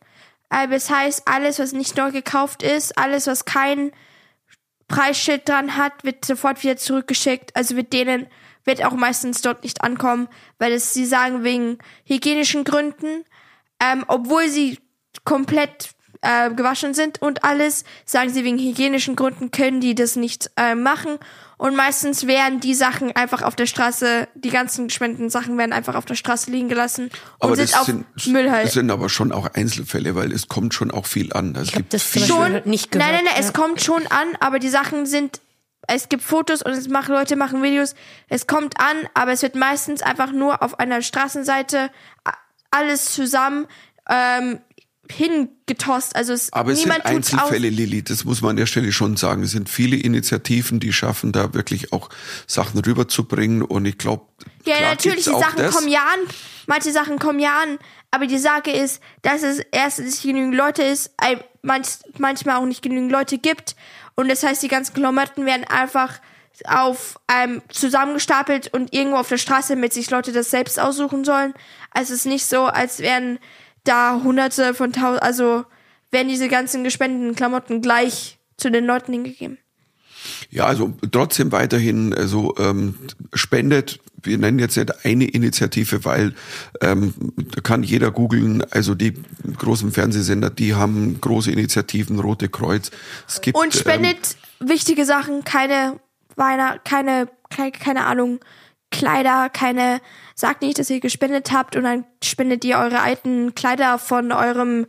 [0.49, 3.91] Äh, das heißt, alles, was nicht neu gekauft ist, alles, was kein
[4.87, 7.57] Preisschild dran hat, wird sofort wieder zurückgeschickt.
[7.57, 8.27] Also wird denen,
[8.65, 13.25] wird auch meistens dort nicht ankommen, weil es, sie sagen, wegen hygienischen Gründen,
[13.83, 14.79] ähm, obwohl sie
[15.25, 15.91] komplett
[16.23, 20.75] äh, gewaschen sind und alles, sagen sie, wegen hygienischen Gründen können die das nicht äh,
[20.75, 21.19] machen.
[21.57, 25.95] Und meistens werden die Sachen einfach auf der Straße, die ganzen gespendeten Sachen werden einfach
[25.95, 28.67] auf der Straße liegen gelassen und aber sind das auf sind, Müll halt.
[28.67, 31.55] das sind aber schon auch Einzelfälle, weil es kommt schon auch viel an.
[31.57, 33.07] Es Ich habe gibt das schon, nicht gehört.
[33.07, 33.41] nein, nein, nein, ja.
[33.41, 35.41] es kommt schon an, aber die Sachen sind
[35.87, 37.95] es gibt Fotos und es machen Leute machen Videos.
[38.29, 41.91] Es kommt an, aber es wird meistens einfach nur auf einer Straßenseite
[42.71, 43.67] alles zusammen
[44.09, 44.61] ähm,
[45.11, 46.15] hingetost.
[46.15, 47.33] Also es, Aber es niemand sind aus.
[47.33, 49.43] Einzelfälle, Lilly, das muss man an der Stelle schon sagen.
[49.43, 52.11] Es sind viele Initiativen, die schaffen, da wirklich auch
[52.47, 53.63] Sachen rüberzubringen.
[53.63, 54.27] Und ich glaube,
[54.65, 56.21] Ja, natürlich, die Sachen kommen ja an.
[56.67, 57.79] Manche Sachen kommen ja an.
[58.11, 61.13] Aber die Sache ist, dass es erstens nicht genügend Leute ist,
[61.63, 61.89] manch,
[62.19, 63.77] manchmal auch nicht genügend Leute gibt.
[64.21, 66.21] Und das heißt, die ganzen Klamotten werden einfach
[66.67, 71.55] auf ähm, zusammengestapelt und irgendwo auf der Straße, damit sich Leute das selbst aussuchen sollen.
[71.91, 73.39] Also es ist nicht so, als wären
[73.85, 75.65] da hunderte von tausend, also
[76.11, 79.57] werden diese ganzen gespendeten Klamotten gleich zu den Leuten hingegeben.
[80.51, 82.95] Ja, also trotzdem weiterhin, also ähm,
[83.35, 84.01] spendet.
[84.23, 86.35] Wir nennen jetzt nicht eine Initiative, weil
[86.83, 87.15] ähm,
[87.55, 88.63] da kann jeder googeln.
[88.71, 89.15] Also die
[89.57, 92.91] großen Fernsehsender, die haben große Initiativen, Rote Kreuz.
[93.27, 96.01] Es gibt Und spendet wichtige Sachen, keine
[96.37, 98.41] Weihnacht, keine, keine, keine Ahnung,
[98.91, 100.01] Kleider, keine,
[100.35, 104.87] sagt nicht, dass ihr gespendet habt und dann spendet ihr eure alten Kleider von eurem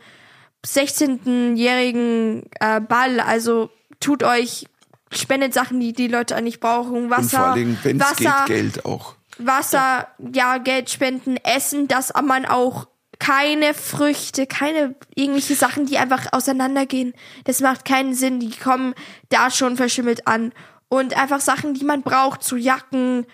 [0.65, 3.19] 16-jährigen äh, Ball.
[3.19, 4.65] Also tut euch,
[5.11, 7.09] spendet Sachen, die die Leute eigentlich brauchen.
[7.09, 9.15] Wasser, und vor Dingen, wenn es geht, Geld auch.
[9.37, 12.87] Wasser, ja, Geld spenden, Essen, dass man auch
[13.19, 17.13] keine Früchte, keine irgendwelche Sachen, die einfach auseinandergehen.
[17.43, 18.39] Das macht keinen Sinn.
[18.39, 18.95] Die kommen
[19.29, 20.51] da schon verschimmelt an.
[20.89, 23.27] Und einfach Sachen, die man braucht, zu Jacken,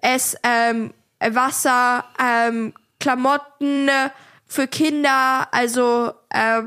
[0.00, 3.90] es, ähm, Wasser, ähm, Klamotten
[4.46, 6.62] für Kinder, also äh,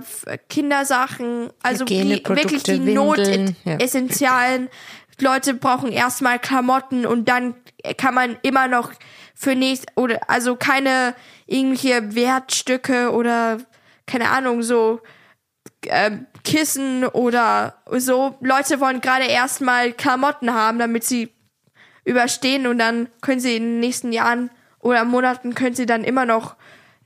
[0.49, 3.77] Kindersachen, also die, wirklich die Windeln, Not ja.
[5.21, 7.55] Leute brauchen erstmal Klamotten und dann
[7.97, 8.91] kann man immer noch
[9.33, 11.15] für nächst oder also keine
[11.45, 13.59] irgendwelche Wertstücke oder
[14.05, 15.01] keine Ahnung so
[15.87, 18.35] ähm, Kissen oder so.
[18.41, 21.29] Leute wollen gerade erstmal Klamotten haben, damit sie
[22.03, 26.25] überstehen und dann können sie in den nächsten Jahren oder Monaten können sie dann immer
[26.25, 26.55] noch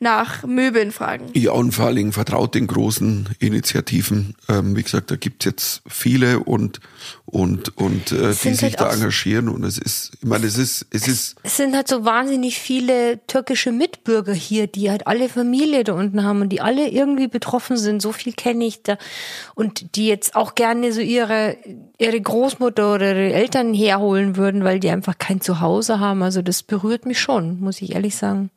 [0.04, 1.30] nach Möbeln fragen.
[1.34, 4.36] Ja, und vor allen Dingen vertraut den großen Initiativen.
[4.50, 6.80] Ähm, wie gesagt, da gibt's jetzt viele und
[7.26, 9.50] und und äh, die sich halt da engagieren.
[9.50, 13.26] Und es ist, ich meine, es ist, es ist Es sind halt so wahnsinnig viele
[13.26, 17.78] türkische Mitbürger hier, die halt alle Familie da unten haben und die alle irgendwie betroffen
[17.78, 18.02] sind.
[18.02, 18.98] So viel kenne ich da.
[19.56, 21.58] Und die jetzt auch gerne so ihre,
[21.98, 26.22] ihre Großmutter oder ihre Eltern herholen würden, weil die einfach kein Zuhause haben.
[26.22, 28.52] Also das berührt mich schon, muss ich ehrlich sagen.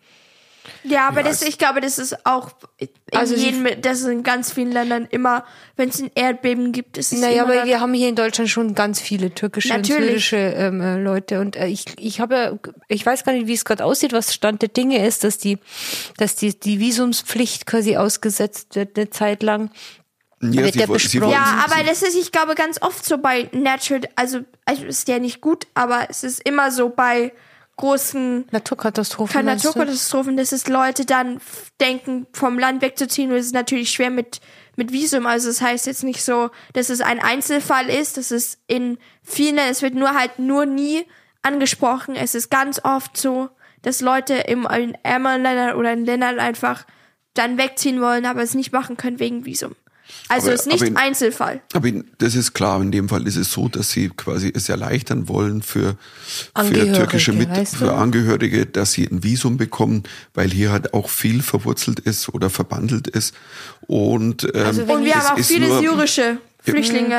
[0.84, 4.06] Ja, aber Ja, das, ich glaube, das ist auch in Also sie- jedem, das ist
[4.06, 5.44] in ganz vielen Ländern immer,
[5.76, 8.74] wenn es ein Erdbeben gibt, ist es Naja, aber wir haben hier in Deutschland schon
[8.74, 10.08] ganz viele türkische und Natürlich.
[10.28, 12.52] syrische ähm, äh, Leute und äh, ich ich habe ja-
[12.88, 15.58] ich weiß gar nicht, wie es gerade aussieht, was Stand der Dinge ist, dass die
[16.16, 19.70] dass die die Visumspflicht quasi ausgesetzt wird eine Zeit lang.
[20.42, 21.22] ja, besprochen?
[21.22, 24.84] wollen- Ja, aber sie- das ist, ich glaube, ganz oft so bei Natural, also, also
[24.84, 27.32] ist ja nicht gut, aber es ist immer so bei
[27.76, 29.40] großen Naturkatastrophen.
[29.40, 29.46] Du?
[29.46, 31.40] Naturkatastrophen, dass es Leute dann
[31.80, 33.30] denken, vom Land wegzuziehen.
[33.30, 34.40] Und es ist natürlich schwer mit,
[34.76, 35.26] mit Visum.
[35.26, 38.16] Also das heißt jetzt nicht so, dass es ein Einzelfall ist.
[38.16, 41.04] Das ist in vielen, es wird nur halt nur nie
[41.42, 42.16] angesprochen.
[42.16, 43.50] Es ist ganz oft so,
[43.82, 46.86] dass Leute im, in ärmeren Ländern oder in Ländern einfach
[47.34, 49.76] dann wegziehen wollen, aber es nicht machen können wegen Visum.
[50.28, 51.60] Also Aber- es ist nicht aber in- Einzelfall.
[51.72, 54.68] Aber in- das ist klar, in dem Fall ist es so, dass sie quasi es
[54.68, 57.76] erleichtern wollen für, für Angehörige, türkische Mit weißt du?
[57.78, 60.02] für Angehörige, dass sie ein Visum bekommen,
[60.34, 63.34] weil hier halt auch viel verwurzelt ist oder verbandelt ist.
[63.86, 67.14] Und, ähm, Also wenn Und wir es haben auch ist viele nur- syrische Flüchtlinge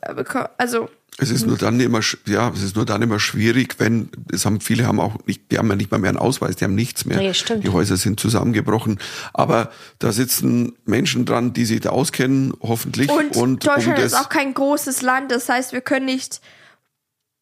[0.00, 0.48] herbekommen.
[0.58, 0.88] Also
[1.20, 4.60] Es ist nur dann immer, ja, es ist nur dann immer schwierig, wenn, es haben,
[4.60, 7.04] viele haben auch nicht, die haben ja nicht mal mehr einen Ausweis, die haben nichts
[7.06, 7.20] mehr.
[7.20, 7.64] Ja, stimmt.
[7.64, 9.00] Die Häuser sind zusammengebrochen.
[9.32, 13.10] Aber da sitzen Menschen dran, die sich da auskennen, hoffentlich.
[13.10, 16.40] Und, und Deutschland um ist auch kein großes Land, das heißt, wir können nicht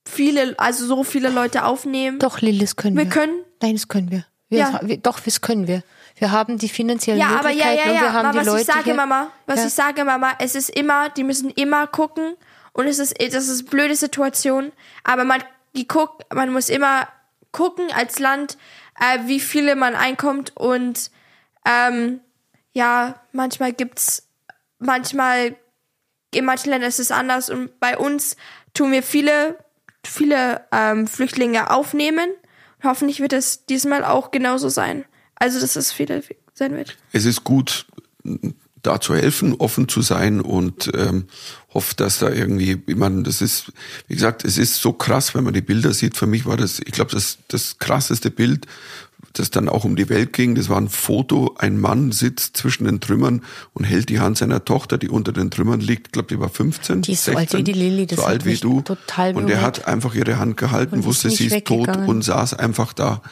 [0.09, 2.19] viele, also so viele Leute aufnehmen.
[2.19, 3.05] Doch, Lilly, das können wir.
[3.05, 3.41] Wir können?
[3.61, 4.25] Nein, das können wir.
[4.49, 4.81] wir, Ja.
[4.83, 5.83] wir doch, das können wir.
[6.19, 8.13] Wir haben die finanziellen Ja, aber ja, Möglichkeiten ja, und wir ja.
[8.15, 8.95] haben Aber die was Leute ich sage, hier.
[8.95, 9.67] Mama, was Ja.
[9.67, 12.37] ich sage, Mama, es ist immer, die müssen immer gucken
[12.77, 14.71] und es ist, das ist eine blöde Situation,
[15.03, 15.43] aber man,
[15.75, 17.09] die guckt, man muss immer
[17.51, 18.59] gucken als Land,
[19.01, 21.11] äh, wie viele man einkommt und
[21.65, 22.21] ähm,
[22.75, 24.29] ja, manchmal gibt's,
[24.79, 25.57] manchmal
[26.35, 28.37] in manchen Ländern ist es anders und bei uns
[28.75, 29.59] tun wir viele,
[30.05, 32.29] viele ähm, Flüchtlinge aufnehmen.
[32.85, 35.07] Hoffentlich wird es diesmal auch genauso sein.
[35.35, 36.99] Also, dass es viele sein wird.
[37.13, 37.87] es ist gut,
[38.87, 41.25] da zu helfen, offen zu sein und ähm,
[41.75, 43.73] hofft, dass da irgendwie, ich meine, das ist,
[44.09, 46.17] wie gesagt, es ist so krass, wenn man die Bilder sieht.
[46.17, 48.67] Für mich war das, ich glaube, das das krasseste Bild,
[49.39, 50.55] das dann auch um die Welt ging.
[50.55, 53.43] Das war ein Foto, ein Mann sitzt zwischen den Trümmern
[53.75, 56.09] und hält die Hand seiner Tochter, die unter den Trümmern liegt.
[56.09, 57.03] Ich glaube, die war 15.
[57.03, 58.81] Die ist so alt wie die Lilly, das so alt wie du.
[58.83, 62.93] total und er hat einfach ihre Hand gehalten, wusste, sie ist tot und saß einfach
[62.93, 63.23] da.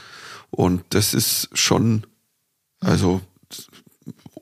[0.50, 2.06] Und das ist schon,
[2.80, 3.20] also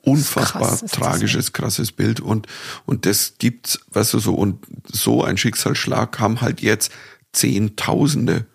[0.05, 2.47] unfassbar krass, ist das tragisches, krasses Bild und
[2.85, 6.91] und das gibt's, weißt du so und so ein Schicksalsschlag haben halt jetzt
[7.31, 8.45] Zehntausende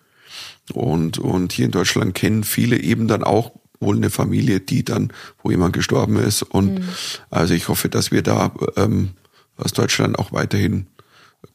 [0.73, 5.13] und und hier in Deutschland kennen viele eben dann auch wohl eine Familie, die dann,
[5.41, 6.89] wo jemand gestorben ist und Mhm.
[7.29, 9.11] also ich hoffe, dass wir da ähm,
[9.57, 10.87] aus Deutschland auch weiterhin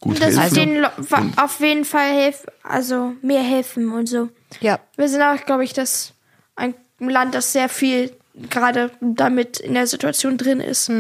[0.01, 0.55] gut Das helfen.
[0.55, 4.31] denen wa- auf jeden Fall helfen, also mehr helfen und so.
[4.61, 4.81] Ja.
[4.97, 6.15] Wir sind auch, glaube ich, das
[6.57, 8.11] ein Land, das sehr viel
[8.51, 10.91] gerade damit in der Situation drin ist.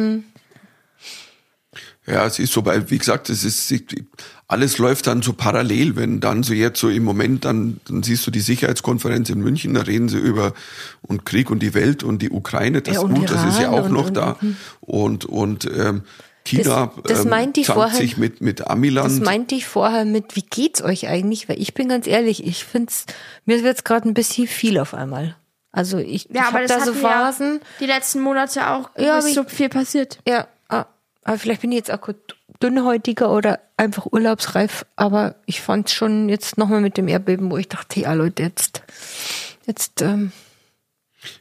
[2.06, 3.72] Ja, es ist so, weil, wie gesagt, es ist,
[4.46, 8.26] alles läuft dann so parallel, wenn dann so jetzt so im Moment dann, dann siehst
[8.26, 10.52] du die Sicherheitskonferenz in München, da reden sie über
[11.00, 13.74] und Krieg und die Welt und die Ukraine, das Ja, gut, das ist ja Iran
[13.80, 14.36] auch und- noch und- da.
[14.80, 16.02] Und, und, ähm,
[16.44, 17.96] China Das- das ähm, zankt vorher.
[17.98, 19.22] sich mit, mit Das Amiland.
[19.22, 21.48] meinte ich vorher mit, wie geht's euch eigentlich?
[21.48, 23.06] Weil ich bin ganz ehrlich, ich find's,
[23.46, 25.36] mir wird's gerade ein bisschen viel auf einmal.
[25.74, 27.60] Also ich, ich Ja, aber habe das da so Phasen.
[27.80, 30.20] die letzten Monate auch, Ja, aber so viel passiert.
[30.26, 30.86] Ja, ah,
[31.24, 36.56] aber vielleicht bin ich jetzt akut dünnhäutiger oder einfach urlaubsreif, aber ich fand schon jetzt
[36.58, 38.82] nochmal mit dem Erdbeben, wo ich dachte, ja Leute, jetzt,
[39.66, 40.30] jetzt, ähm,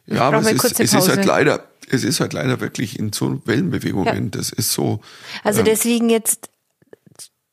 [0.07, 3.39] ja, aber es ist, es ist halt leider, es ist halt leider wirklich in so
[3.45, 4.25] Wellenbewegungen.
[4.25, 4.29] Ja.
[4.31, 4.99] Das ist so,
[5.43, 6.49] also deswegen jetzt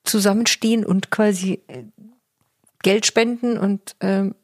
[0.04, 1.84] zusammenstehen und quasi äh,
[2.82, 4.34] Geld spenden und ähm,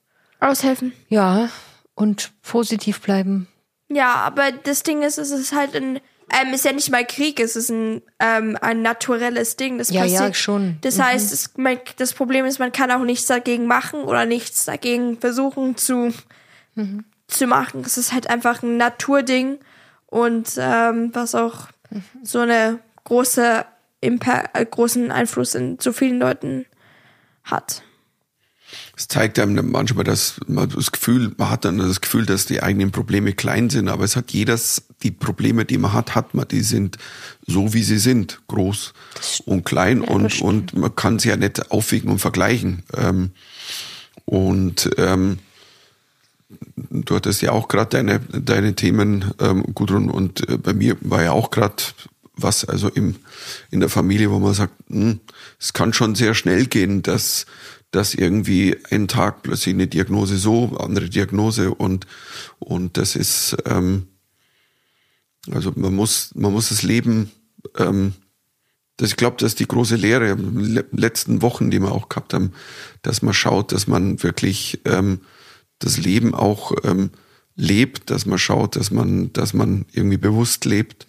[0.40, 0.92] Aushelfen.
[1.08, 1.48] ja,
[1.96, 3.48] und positiv bleiben.
[3.88, 7.40] Ja, aber das Ding ist, es ist halt ein, ähm, ist ja nicht mal Krieg,
[7.40, 9.78] es ist ein, ähm, ein naturelles Ding.
[9.78, 10.36] Das Ja, ja, passiert.
[10.36, 10.78] schon.
[10.82, 14.64] Das heißt, es, man, das Problem ist, man kann auch nichts dagegen machen oder nichts
[14.64, 16.12] dagegen versuchen zu,
[17.26, 17.82] zu machen.
[17.84, 19.58] Es ist halt einfach ein Naturding
[20.06, 21.68] und ähm, was auch
[22.22, 23.64] so eine große
[24.00, 26.66] Impa äh, großen Einfluss in so vielen Leuten
[27.44, 27.82] hat.
[28.96, 32.62] Es zeigt einem manchmal, dass man das Gefühl, man hat dann das Gefühl, dass die
[32.62, 36.48] eigenen Probleme klein sind, aber es hat jedes, die Probleme, die man hat, hat man,
[36.48, 36.96] die sind
[37.46, 38.94] so wie sie sind, groß
[39.44, 42.82] und klein das und, und man kann sie ja nicht aufwiegen und vergleichen.
[42.96, 43.32] Ähm,
[44.24, 45.38] und ähm,
[46.90, 51.22] du hattest ja auch gerade deine, deine Themen, ähm, Gudrun, und äh, bei mir war
[51.22, 51.82] ja auch gerade
[52.36, 53.16] was, also im,
[53.70, 55.20] in der Familie, wo man sagt, hm,
[55.58, 57.46] es kann schon sehr schnell gehen, dass,
[57.90, 62.06] dass irgendwie ein Tag plötzlich eine Diagnose so, andere Diagnose und,
[62.58, 64.08] und das ist, ähm,
[65.50, 67.30] also man muss, man muss das Leben,
[67.76, 68.14] ähm,
[68.96, 72.34] das, ich glaube, das ist die große Lehre in letzten Wochen, die wir auch gehabt
[72.34, 72.52] haben,
[73.02, 75.20] dass man schaut, dass man wirklich ähm,
[75.78, 77.10] das Leben auch ähm,
[77.56, 81.06] lebt, dass man schaut, dass man, dass man irgendwie bewusst lebt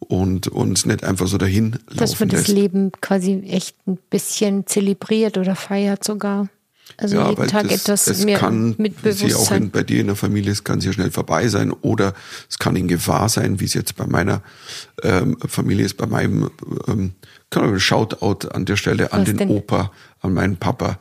[0.00, 1.96] und uns nicht einfach so dahin Hm.
[1.96, 2.58] Dass man das lässt.
[2.58, 6.48] Leben quasi echt ein bisschen zelebriert oder feiert sogar.
[6.96, 9.70] Also jeden weil Tag das, etwas es mehr kann mit sie auch in, Bewusstsein.
[9.70, 12.12] bei dir in der Familie, es kann sehr schnell vorbei sein oder
[12.48, 14.42] es kann in Gefahr sein, wie es jetzt bei meiner
[15.02, 16.50] ähm, Familie ist, bei meinem
[16.86, 17.14] ähm,
[17.50, 19.48] kann man Shoutout an der Stelle an Was den denn?
[19.48, 20.98] Opa, an meinen Papa.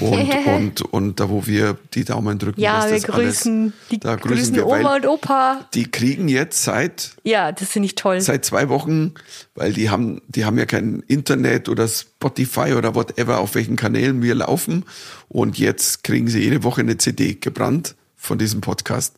[0.00, 3.98] Und, und, und da, wo wir die Daumen drücken, ja, wir das alles, grüßen, die
[3.98, 5.66] da grüßen, grüßen wir, Oma und Opa.
[5.74, 8.20] die kriegen jetzt seit Ja, das finde ich toll.
[8.20, 9.14] seit zwei Wochen,
[9.54, 14.22] weil die haben, die haben ja kein Internet oder Spotify oder whatever, auf welchen Kanälen
[14.22, 14.84] wir laufen.
[15.28, 19.16] Und jetzt kriegen sie jede Woche eine CD gebrannt von diesem Podcast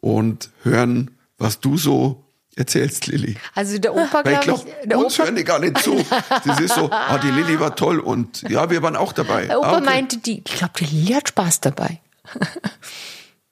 [0.00, 2.23] und hören, was du so
[2.56, 3.36] erzählst, Lilly.
[3.54, 6.04] Also der Opa, ich glaube ich, der uns Opa, hören die gar nicht zu.
[6.44, 9.46] Das ist so, ah, die Lilly war toll und ja, wir waren auch dabei.
[9.46, 9.84] der Opa ah, okay.
[9.84, 12.00] meinte, die, ich glaube, die Lilly hat Spaß dabei.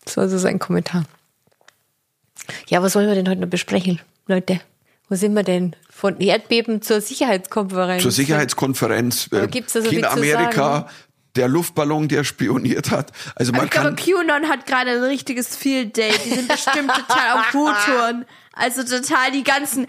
[0.05, 1.05] das war so sein Kommentar.
[2.69, 4.61] Ja, was wollen wir denn heute noch besprechen, Leute?
[5.09, 5.77] Wo sind wir denn?
[5.91, 8.03] Von Erdbeben zur Sicherheitskonferenz.
[8.03, 10.88] Zur Sicherheitskonferenz, äh, gibt's da so viel China, Amerika?
[11.37, 13.12] Der Luftballon, der spioniert hat.
[13.35, 16.12] Also man ich glaube, kann, QAnon hat gerade ein richtiges Field Day.
[16.25, 18.27] Die sind bestimmt total auf Foodtouren.
[18.53, 19.87] Also total die ganzen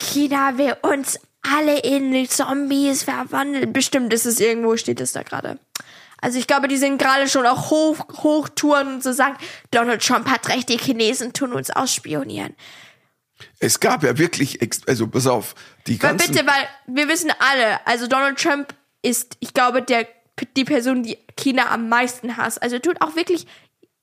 [0.00, 3.72] China will uns alle in Zombies verwandeln.
[3.72, 5.58] Bestimmt ist es irgendwo, steht es da gerade.
[6.20, 9.36] Also ich glaube, die sind gerade schon auf Hoch Hochtouren und so sagen,
[9.70, 12.54] Donald Trump hat recht, die Chinesen tun uns ausspionieren.
[13.58, 15.54] es gab ja wirklich, also pass auf,
[15.86, 20.06] die Weil ganzen, bitte, weil wir wissen alle, also Donald Trump ist, ich glaube, der
[20.56, 22.62] die Person, die China am meisten hasst.
[22.62, 23.46] Also er tut auch wirklich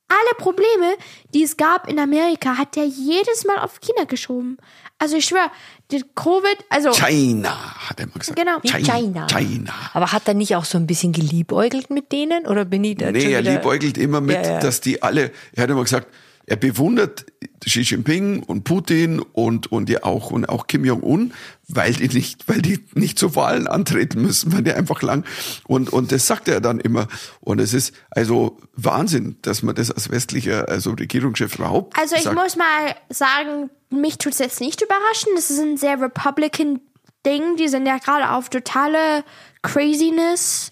[0.07, 0.95] alle Probleme,
[1.33, 4.57] die es gab in Amerika, hat der jedes Mal auf China geschoben.
[4.97, 5.49] Also ich schwöre,
[5.89, 8.37] die Covid, also China, hat er mal gesagt.
[8.37, 8.59] Genau.
[8.61, 9.27] China.
[9.27, 9.73] China.
[9.93, 12.45] Aber hat er nicht auch so ein bisschen geliebäugelt mit denen?
[12.45, 14.59] Oder bin ich da schon Nee, er liebäugelt immer mit, Ja, ja.
[14.59, 16.07] dass die alle, er hat immer gesagt,
[16.45, 17.25] er bewundert
[17.63, 21.33] Xi Jinping und Putin und, und ja auch, und auch Kim Jong-un,
[21.75, 25.25] weil die nicht, weil die nicht zu Wahlen antreten müssen, weil die einfach lang,
[25.67, 27.07] und, und das sagt er dann immer.
[27.39, 32.23] Und es ist also Wahnsinn, dass man das als westlicher, also Regierungschef überhaupt Also ich
[32.23, 32.35] sagt.
[32.35, 35.33] muss mal sagen, mich tut's jetzt nicht überraschen.
[35.35, 37.55] Das ist ein sehr Republican-Ding.
[37.57, 39.23] Die sind ja gerade auf totale
[39.61, 40.71] Craziness.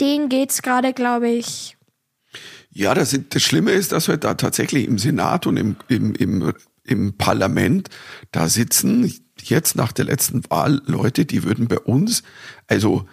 [0.00, 1.76] Denen geht's gerade, glaube ich.
[2.70, 6.52] Ja, das, das Schlimme ist, dass wir da tatsächlich im Senat und im, im, im,
[6.84, 7.90] im Parlament,
[8.30, 12.22] da sitzen jetzt nach der letzten Wahl Leute, die würden bei uns,
[12.66, 13.06] also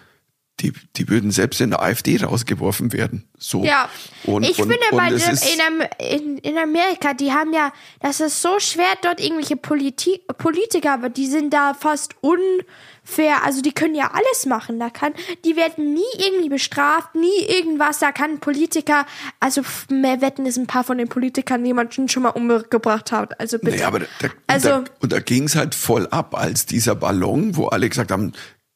[0.62, 3.28] die, die würden selbst in der AfD rausgeworfen werden.
[3.38, 3.64] So.
[3.64, 3.88] Ja,
[4.24, 7.72] Und, ich und, finde und bei dem, ist, in, in, in Amerika, die haben ja,
[8.00, 13.44] das ist so schwer, dort irgendwelche Politi Politiker, aber die sind da fast unfair.
[13.44, 14.78] Also die können ja alles machen.
[14.78, 17.98] Da kann, die werden nie irgendwie bestraft, nie irgendwas.
[17.98, 19.06] Da kann ein Politiker,
[19.40, 23.38] also mehr wetten, ist ein paar von den Politikern jemanden schon mal umgebracht hat.
[23.40, 23.76] Also bitte.
[23.76, 24.06] Naja, aber da,
[24.46, 28.10] Also- da, und da ging es halt voll ab, als dieser Ballon, wo alle gesagt
[28.10, 28.32] haben,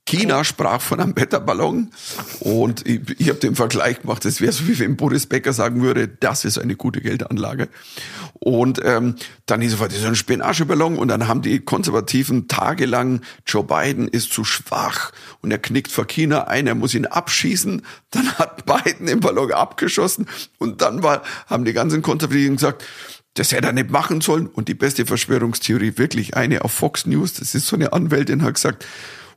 [0.07, 1.91] China sprach von einem Wetterballon
[2.41, 5.81] und ich, ich habe den Vergleich gemacht, das wäre so wie wenn Boris Becker sagen
[5.81, 7.69] würde, das ist eine gute Geldanlage.
[8.35, 9.15] Und ähm,
[9.47, 14.07] dann hieß es, das ist ein Spionageballon und dann haben die Konservativen tagelang, Joe Biden
[14.07, 17.83] ist zu schwach und er knickt vor China ein, er muss ihn abschießen.
[18.11, 20.27] Dann hat Biden den Ballon abgeschossen
[20.59, 22.85] und dann war, haben die ganzen Konservativen gesagt,
[23.35, 24.47] das hätte er nicht machen sollen.
[24.47, 28.55] Und die beste Verschwörungstheorie, wirklich eine auf Fox News, das ist so eine Anwältin, hat
[28.55, 28.87] gesagt,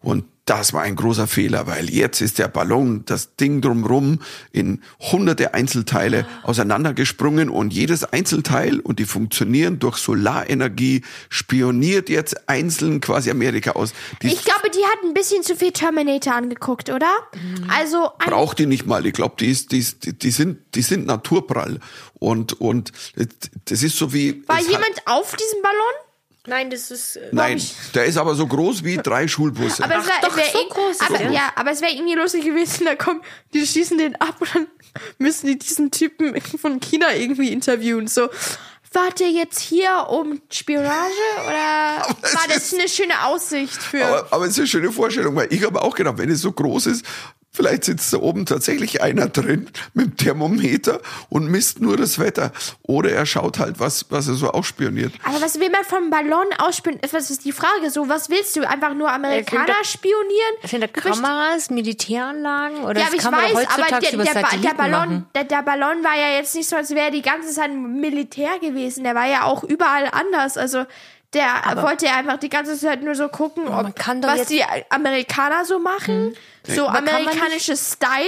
[0.01, 4.19] und das war ein großer Fehler, weil jetzt ist der Ballon, das Ding drumrum,
[4.53, 13.01] in hunderte Einzelteile auseinandergesprungen und jedes Einzelteil, und die funktionieren durch Solarenergie, spioniert jetzt einzeln
[13.01, 13.93] quasi Amerika aus.
[14.21, 17.11] Die ich glaube, die hat ein bisschen zu viel Terminator angeguckt, oder?
[17.77, 19.05] Also braucht die nicht mal.
[19.05, 21.81] Ich glaube, die, ist, die, ist, die, sind, die sind naturprall.
[22.13, 22.93] Und, und
[23.65, 24.47] das ist so wie.
[24.47, 26.06] war hat- jemand auf diesem Ballon?
[26.47, 27.17] Nein, das ist.
[27.17, 27.61] äh, Nein,
[27.93, 29.83] der ist aber so groß wie drei Schulbusse.
[29.83, 31.31] Aber es wäre doch, wär so irg- groß aber, er.
[31.31, 33.21] ja, aber es wäre irgendwie lustig gewesen, da kommen,
[33.53, 34.67] die schießen den ab und dann
[35.19, 38.07] müssen die diesen Typen von China irgendwie interviewen.
[38.07, 38.29] So,
[38.93, 41.11] wart ihr jetzt hier um Spionage
[41.45, 44.03] oder das war das ist- eine schöne Aussicht für.
[44.05, 46.51] aber, aber es ist eine schöne Vorstellung, weil ich habe auch gedacht, wenn es so
[46.51, 47.05] groß ist,
[47.57, 52.51] vielleicht sitzt da oben tatsächlich einer drin mit dem Thermometer und misst nur das Wetter.
[52.83, 55.11] Oder er schaut halt, was, was er so ausspioniert.
[55.25, 56.99] aber was will man vom Ballon ausspielen?
[57.11, 57.89] Was ist die Frage?
[57.89, 58.67] So, was willst du?
[58.67, 60.53] Einfach nur Amerikaner da- spionieren?
[60.63, 64.41] Sind da Kameras, Militäranlagen oder Ja, das aber ich kann man weiß, aber der, der,
[64.41, 67.51] Ba- der, Ballon, der, der Ballon war ja jetzt nicht so, als wäre die ganze
[67.53, 69.03] Zeit Militär gewesen.
[69.03, 70.57] Der war ja auch überall anders.
[70.57, 70.85] Also
[71.37, 75.65] der wollte ja einfach die ganze Zeit nur so gucken, man ob, was die Amerikaner
[75.65, 76.35] so machen.
[76.63, 78.25] So Aber amerikanische Style.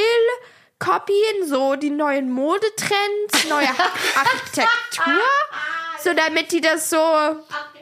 [0.80, 3.67] Copyen, so die neuen Modetrends, neue
[4.15, 5.22] Architektur,
[6.02, 6.98] so damit die das so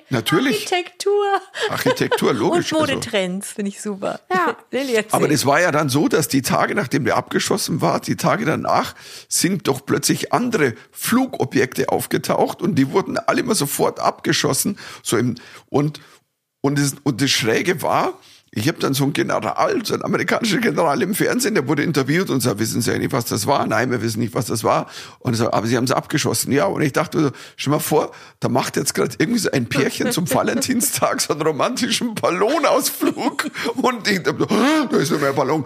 [0.10, 1.26] Natürlich, Architektur.
[1.70, 2.72] Architektur, logisch.
[2.74, 2.96] Und also.
[2.96, 4.22] Modetrends, finde ich super.
[4.34, 4.56] Ja.
[4.72, 5.04] Lilly.
[5.12, 8.46] Aber das war ja dann so, dass die Tage, nachdem der abgeschossen war, die Tage
[8.46, 8.96] danach,
[9.28, 14.80] sind doch plötzlich andere Flugobjekte aufgetaucht und die wurden alle immer sofort abgeschossen.
[15.04, 15.36] So im,
[15.70, 16.00] und,
[16.62, 18.14] und, das, und das Schräge war,
[18.52, 22.30] ich habe dann so einen General, so einen amerikanischen General im Fernsehen, der wurde interviewt
[22.30, 23.68] und sagt, wissen Sie eigentlich, was das war?
[23.68, 24.88] Nein, wir wissen nicht, was das war.
[25.20, 26.52] Und er sagt, aber Sie haben es abgeschossen.
[26.52, 29.68] Ja, und ich dachte, so, stell mal vor, da macht jetzt gerade irgendwie so ein
[29.68, 33.50] Pärchen zum Valentinstag so einen romantischen Ballonausflug.
[33.76, 35.66] Und ich dachte, so, "Ah, da ist noch mehr Ballon.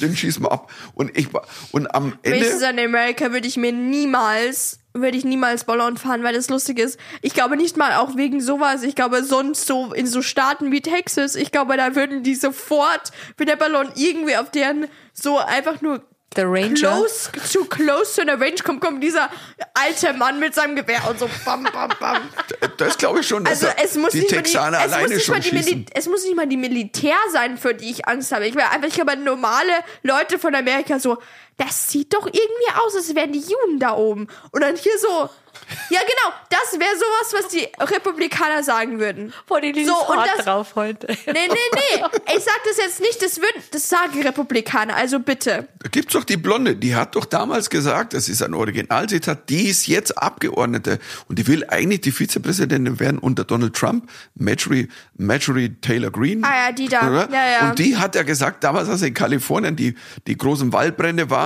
[0.00, 0.70] Den schießen wir ab.
[0.94, 5.64] Und ich war, und am Ende, in Amerika würde ich mir niemals, würde ich niemals
[5.64, 6.98] Ballon fahren, weil das lustig ist.
[7.22, 8.82] Ich glaube nicht mal auch wegen sowas.
[8.82, 13.12] Ich glaube sonst so in so Staaten wie Texas, ich glaube, da würden die sofort,
[13.36, 16.02] wenn der Ballon irgendwie auf deren so einfach nur
[16.36, 16.74] The Ranger.
[16.74, 19.30] close, zu close to the range kommt, kommt dieser
[19.72, 22.18] alte Mann mit seinem Gewehr und so bam, bam, bam.
[22.76, 25.86] das glaube ich schon, Also es muss die nicht mal die, alleine schon die schießen.
[25.94, 28.46] Es muss nicht mal die Militär sein, für die ich Angst habe.
[28.46, 31.16] Ich wäre einfach, ich glaube, normale Leute von Amerika so,
[31.56, 34.26] das sieht doch irgendwie aus, als wären die Juden da oben.
[34.52, 35.08] Und dann hier so,
[35.90, 39.32] ja genau, das wäre sowas, was die Republikaner sagen würden.
[39.46, 41.06] Boah, die Lilly So, und hart das- drauf heute.
[41.08, 42.02] Nee, nee, nee.
[42.36, 45.68] Ich sag das jetzt nicht, das würden, das sagen Republikaner, also bitte.
[45.82, 49.68] Da gibt's doch die Blonde, die hat doch damals gesagt, das ist ein Originalzitat, die
[49.68, 55.70] ist jetzt Abgeordnete und die will eigentlich die Vizepräsidentin werden unter Donald Trump, Marjorie, Marjorie
[55.80, 56.46] Taylor Greene.
[56.46, 57.28] Ah ja, die da.
[57.32, 57.70] Ja, ja.
[57.70, 59.94] Und die hat ja gesagt, damals, als in Kalifornien die,
[60.26, 61.45] die großen Waldbrände waren,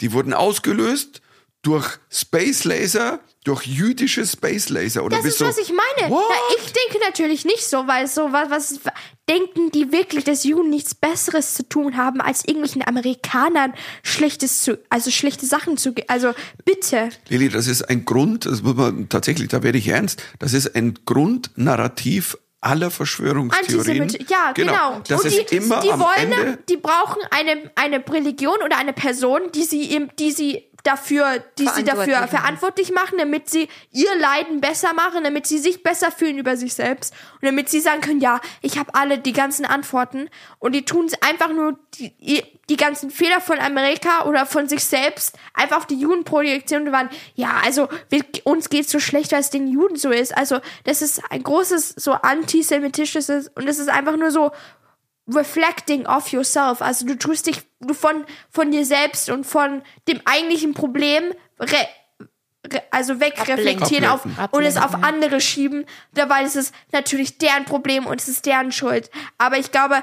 [0.00, 1.20] die wurden ausgelöst
[1.62, 6.10] durch Space Laser, durch jüdische Space Laser oder Das ist, du was ich meine.
[6.14, 6.20] Na,
[6.58, 8.80] ich denke natürlich nicht so, weil so was, was
[9.28, 13.74] denken die wirklich, dass Juden nichts Besseres zu tun haben, als irgendwelchen Amerikanern
[14.04, 16.34] Schlechtes zu, also schlechte Sachen zu, ge- also
[16.64, 17.08] bitte.
[17.28, 20.74] Lili, das ist ein Grund, das muss man tatsächlich, da werde ich ernst, das ist
[20.76, 22.36] ein Grundnarrativ
[22.66, 24.08] aller Verschwörungstheorien.
[24.28, 25.00] Ja, genau.
[25.08, 26.58] Das und ist die, immer die am wollen, Ende.
[26.68, 31.68] die brauchen eine, eine Religion oder eine Person, die sie, im- die sie dafür, die
[31.68, 33.18] sie dafür Verantwortlich machen.
[33.18, 37.46] damit sie ihr Leiden besser machen, damit sie sich besser fühlen über sich selbst und
[37.46, 40.28] damit sie sagen können, ja, ich habe alle die ganzen Antworten
[40.58, 45.36] und die tun einfach nur die, die ganzen Fehler von Amerika oder von sich selbst
[45.54, 49.40] einfach auf die Juden projizieren und waren, ja, also wir, uns geht's so schlecht, weil
[49.40, 50.36] es den Juden so ist.
[50.36, 54.52] Also das ist ein großes so antisemitisches und es ist einfach nur so
[55.28, 56.80] reflecting off yourself.
[56.82, 61.88] Also du tust dich du von, von dir selbst und von dem eigentlichen Problem re,
[62.72, 64.48] re, also wegreflektieren auf Ablenken.
[64.52, 65.86] und es auf andere schieben.
[66.14, 69.10] Dabei ist es natürlich deren Problem und es ist deren Schuld.
[69.38, 70.02] Aber ich glaube,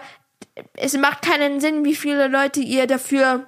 [0.75, 3.47] es macht keinen Sinn, wie viele Leute ihr dafür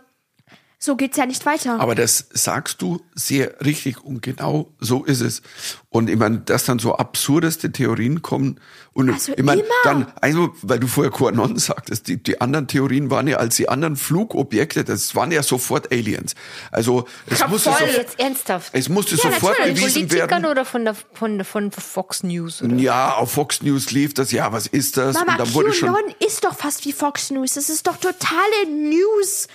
[0.77, 1.79] so geht's ja nicht weiter.
[1.79, 5.41] Aber das sagst du sehr richtig und genau so ist es.
[5.89, 8.59] Und ich meine, dass dann so absurdeste Theorien kommen
[8.93, 9.69] und Also ich meine, immer.
[9.83, 13.69] dann, also, weil du vorher Quanon sagtest, die, die anderen Theorien waren ja als die
[13.69, 16.35] anderen Flugobjekte, das waren ja sofort Aliens.
[16.71, 17.87] Also es Ja, musste, voll.
[17.89, 18.69] so, Jetzt ernsthaft.
[18.73, 19.79] es musste Ja, sofort natürlich.
[19.81, 20.45] bewiesen Politikern werden.
[20.45, 22.61] oder von der von, von Fox News?
[22.61, 22.75] Oder?
[22.75, 25.15] Ja, auf Fox News lief das, ja, was ist das?
[25.15, 25.95] Mama, und dann wurde schon.
[26.25, 27.53] Ist doch fast wie Fox News.
[27.53, 29.47] Das ist doch totale News.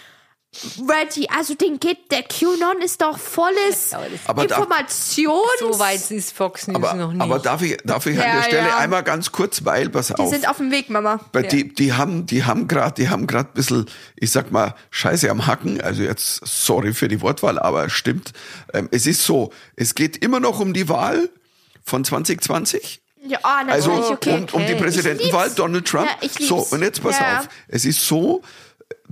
[0.80, 3.92] Ready, also den geht der QAnon ist doch volles
[4.26, 5.38] Aber da- Informations.
[5.60, 7.22] So weit ist Fox News Aber, noch nicht.
[7.22, 8.78] aber darf ich, darf ich an Ja, der Stelle ja.
[8.78, 10.28] einmal ganz kurz, weil, pass die auf.
[10.28, 11.20] sind auf dem Weg, Mama.
[11.32, 13.86] Weil die, die haben, die haben gerade, die haben gerade ein bisschen,
[14.16, 15.80] ich sag mal, Scheiße am Hacken.
[15.80, 18.32] Also jetzt, sorry für die Wortwahl, aber es stimmt.
[18.74, 21.30] Ähm, es ist so, es geht immer noch um die Wahl
[21.84, 23.00] von 2020.
[23.22, 24.30] Ja, natürlich, Also okay.
[24.34, 24.82] um, um die okay.
[24.82, 25.54] Präsidentenwahl, lieb's.
[25.54, 26.08] Donald Trump.
[26.08, 27.38] Ja, ich so, und jetzt pass Ja.
[27.40, 27.48] auf.
[27.68, 28.42] Es ist so,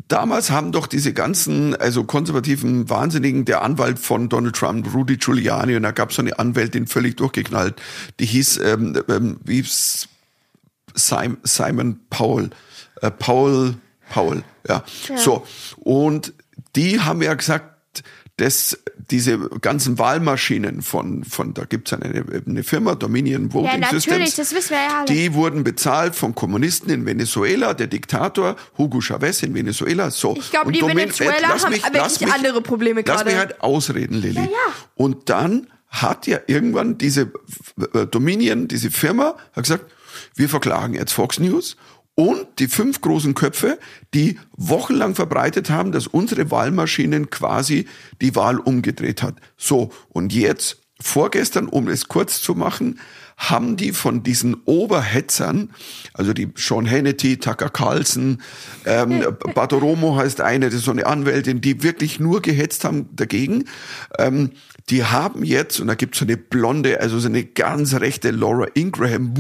[0.09, 5.77] damals haben doch diese ganzen, also konservativen Wahnsinnigen, der Anwalt von Donald Trump, Rudy Giuliani,
[5.77, 7.81] und da gab es so eine Anwältin völlig durchgeknallt,
[8.19, 9.65] die hieß, ähm, ähm, wie
[10.95, 12.51] Simon, Powell,
[13.03, 13.77] äh, Paul,
[14.11, 14.85] Paul, ja.
[15.17, 15.47] So.
[15.77, 16.33] Und
[16.77, 17.78] die haben ja gesagt,
[18.39, 18.79] dass
[19.11, 24.55] diese ganzen Wahlmaschinen von, von da gibt's eine, eine Firma, Dominion Voting Ja, Systems, das
[24.55, 25.07] wissen wir ja alle.
[25.07, 30.11] die wurden bezahlt von Kommunisten in Venezuela, der Diktator Hugo Chavez in Venezuela.
[30.11, 30.35] So.
[30.39, 33.17] Ich glaube, die Domin- Venezuela äh, lass haben mich- wirklich lass mich- andere Probleme Lass
[33.17, 33.31] gerade.
[33.31, 34.37] mich halt ausreden, Lilly.
[34.37, 34.73] Ja, ja.
[34.95, 37.33] Und dann hat ja irgendwann diese
[37.95, 39.85] äh, Dominion, diese Firma, hat gesagt,
[40.35, 41.77] wir verklagen jetzt Fox News
[42.19, 43.79] und die fünf großen Köpfe,
[44.13, 47.87] die wochenlang verbreitet haben, dass unsere Wahlmaschinen quasi
[48.21, 49.37] die Wahl umgedreht hat.
[49.57, 52.99] So, und jetzt, vorgestern, um es kurz zu machen,
[53.39, 55.71] haben die von diesen Oberhetzern,
[56.13, 58.43] also die Sean Hannity, Tucker Carlson,
[58.85, 59.25] ähm,
[59.55, 63.65] Bartolomo heißt eine, das ist so eine Anwältin, die wirklich nur gehetzt haben dagegen,
[64.19, 64.51] ähm,
[64.91, 68.67] die haben jetzt, und da gibt's so eine blonde, also so eine ganz rechte Laura
[68.75, 69.35] Ingraham,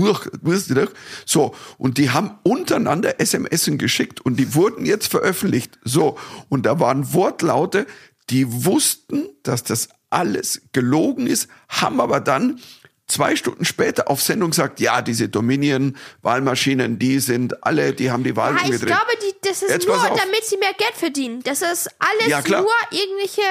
[1.26, 5.78] so, und die haben untereinander SMS geschickt und die wurden jetzt veröffentlicht.
[5.82, 6.16] So,
[6.48, 7.86] und da waren Wortlaute,
[8.30, 12.60] die wussten, dass das alles gelogen ist, haben aber dann
[13.08, 18.36] zwei Stunden später auf Sendung gesagt, ja, diese Dominion-Wahlmaschinen, die sind alle, die haben die
[18.36, 18.88] Wahl Ja, ich umgedreht.
[18.88, 21.40] glaube, die, das ist Jetzt nur, damit sie mehr Geld verdienen.
[21.42, 22.62] Das ist alles Ja, klar.
[22.62, 23.42] nur irgendwelche.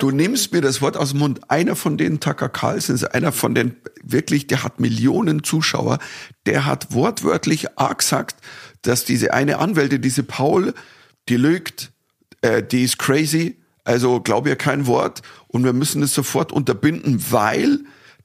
[0.00, 1.50] Du nimmst mir das Wort aus dem Mund.
[1.50, 5.98] Einer von denen, Tucker Carlson, ist einer von den, wirklich, der hat Millionen Zuschauer.
[6.46, 8.36] Der hat wortwörtlich A gesagt,
[8.82, 10.74] dass diese eine Anwältin, diese Paul,
[11.28, 11.90] die lügt,
[12.42, 17.24] äh, die ist crazy, also glaub ihr kein Wort und wir müssen es sofort unterbinden,
[17.30, 17.80] weil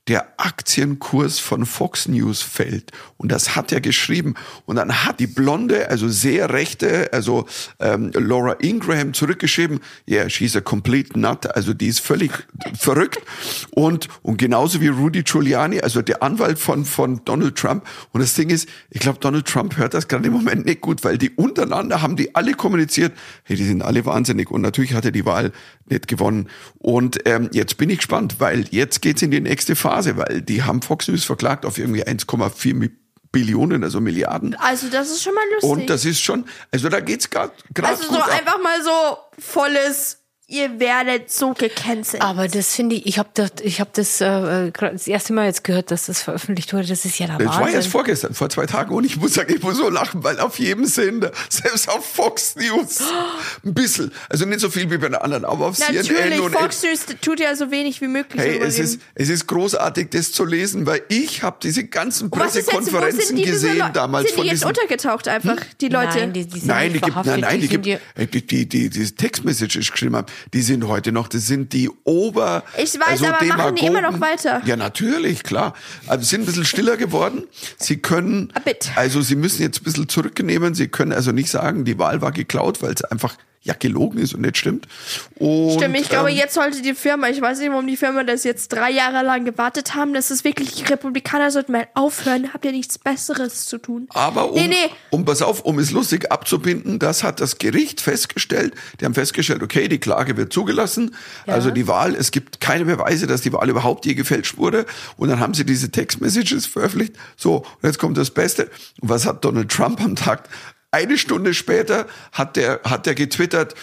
[0.08, 2.92] der Aktienkurs von Fox News fällt.
[3.18, 4.34] Und das hat er geschrieben.
[4.66, 7.46] Und dann hat die blonde, also sehr rechte, also
[7.80, 9.80] ähm, Laura Ingraham zurückgeschrieben,
[10.10, 12.32] yeah, she's a complete nut, also die ist völlig
[12.78, 13.22] verrückt.
[13.70, 17.86] Und, und genauso wie Rudy Giuliani, also der Anwalt von, von Donald Trump.
[18.12, 21.04] Und das Ding ist, ich glaube, Donald Trump hört das gerade im Moment nicht gut,
[21.04, 24.50] weil die untereinander haben die alle kommuniziert, hey, die sind alle wahnsinnig.
[24.50, 25.52] Und natürlich hat er die Wahl
[25.88, 26.50] nicht gewonnen.
[26.80, 30.64] Und ähm, jetzt bin ich gespannt, weil jetzt geht's in die nächste Phase, weil die
[30.64, 32.92] haben Fox News verklagt auf irgendwie 1,4 Mi-
[33.32, 34.56] Billionen, also Milliarden.
[34.56, 35.70] Also, das ist schon mal lustig.
[35.70, 38.30] Und das ist schon, also da geht's gerade gerade also, so ab.
[38.30, 40.21] einfach mal so volles.
[40.52, 42.22] Ihr werdet so gecancelt.
[42.22, 45.64] Aber das finde ich, ich habe das, ich habe das äh, das erste Mal jetzt
[45.64, 46.88] gehört, dass das veröffentlicht wurde.
[46.88, 47.92] Das ist ja der Das war erst Wahnsinn.
[47.92, 48.94] vorgestern, vor zwei Tagen.
[48.94, 52.56] Und ich muss sagen, ich muss so lachen, weil auf jedem Sender, selbst auf Fox
[52.56, 53.00] News,
[53.66, 54.12] ein bisschen.
[54.30, 57.06] Also nicht so viel wie bei den anderen, aber auf Natürlich, CNN und Fox News
[57.22, 58.42] tut ja so wenig wie möglich.
[58.42, 62.40] Hey, es ist, es ist großartig, das zu lesen, weil ich habe diese ganzen Und
[62.40, 65.28] was ist jetzt, wo Pressekonferenzen die, diese gesehen Leute- damals sind von die jetzt untergetaucht
[65.28, 66.18] einfach, die Leute?
[66.20, 68.68] Nein, die, die sind Nein, die gibt, nein, nein, die, sind gibt, äh, die, die,
[68.68, 73.24] die, die Textmessages geschrieben haben, die sind heute noch, das sind die Ober, Ich weiß,
[73.24, 74.22] aber machen die immer noch Demagogen.
[74.22, 74.62] weiter?
[74.66, 75.74] Ja, natürlich, klar.
[76.20, 77.44] Sie sind ein bisschen stiller geworden.
[77.78, 78.52] Sie können,
[78.96, 80.74] also sie müssen jetzt ein bisschen zurücknehmen.
[80.76, 84.34] Sie können also nicht sagen, die Wahl war geklaut, weil es einfach ja gelogen ist
[84.34, 84.88] und nicht stimmt.
[85.36, 88.24] Und, Stimmt, ich glaube, ähm, jetzt sollte die Firma, ich weiß nicht, warum die Firma
[88.24, 92.54] das jetzt drei Jahre lang gewartet haben, das ist wirklich, die Republikaner sollten mal aufhören,
[92.54, 94.08] habt ihr nichts Besseres zu tun.
[94.10, 94.90] Aber um, Nee, nee.
[95.12, 98.74] um, pass auf, um es lustig abzubinden, das hat das Gericht festgestellt.
[99.00, 101.16] Die haben festgestellt, okay, die Klage wird zugelassen.
[101.46, 104.88] Also die Wahl, es gibt keine Beweise, dass die Wahl überhaupt je gefälscht wurde.
[105.18, 107.14] Und dann haben sie diese Textmessages veröffentlicht.
[107.38, 108.72] So, und jetzt kommt das Beste.
[109.02, 110.50] Und was hat Donald Trump am Tag?
[110.92, 113.76] Eine Stunde später hat der, hat der getwittert,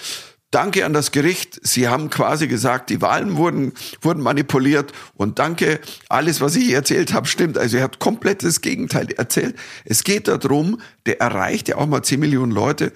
[0.50, 1.60] Danke an das Gericht.
[1.62, 4.92] Sie haben quasi gesagt, die Wahlen wurden, wurden manipuliert.
[5.14, 5.78] Und danke,
[6.08, 7.58] alles, was ich erzählt habe, stimmt.
[7.58, 9.56] Also er hat komplett das Gegenteil erzählt.
[9.84, 12.92] Es geht darum, der erreicht ja auch mal 10 Millionen Leute,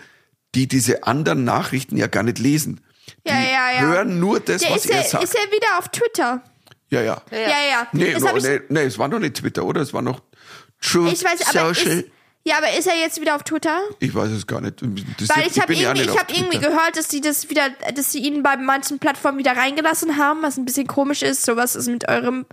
[0.55, 2.81] die diese anderen Nachrichten ja gar nicht lesen.
[3.27, 3.81] Die Ja, ja, ja.
[3.83, 5.25] hören nur das, Der was ist er ja, sagt.
[5.25, 6.43] ist ja wieder auf Twitter.
[6.89, 7.23] ja, ja.
[7.31, 7.87] Ja, ja.
[7.93, 9.83] Nee, hab ich, nee, nee, es war noch nicht Twitter, oder?
[9.83, 10.23] Es war noch
[10.81, 11.99] Truth ich weiß, aber Social.
[11.99, 12.07] ist,
[12.45, 13.79] ja, aber ist er jetzt wieder auf Twitter?
[14.01, 14.83] ich weiß es gar nicht.
[15.19, 18.13] Das Weil ist- ich habe irgendwie, ich habe irgendwie gehört, dass sie das wieder, dass
[18.13, 21.45] sie ihn bei manchen Plattformen wieder reingelassen haben, was ein bisschen komisch ist.
[21.45, 22.47] So was ist mit eurem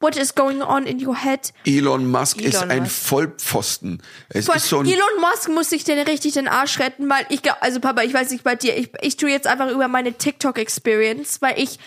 [0.00, 1.52] What is going on in your head?
[1.64, 2.92] Elon Musk ist Elon ein Musk.
[3.08, 4.02] Vollpfosten.
[4.30, 7.24] Es Voll, ist so ein Elon Musk muss sich denn richtig den Arsch retten, weil
[7.28, 10.12] ich also Papa, ich weiß nicht bei dir, ich, ich tue jetzt einfach über meine
[10.12, 11.78] TikTok-Experience, weil ich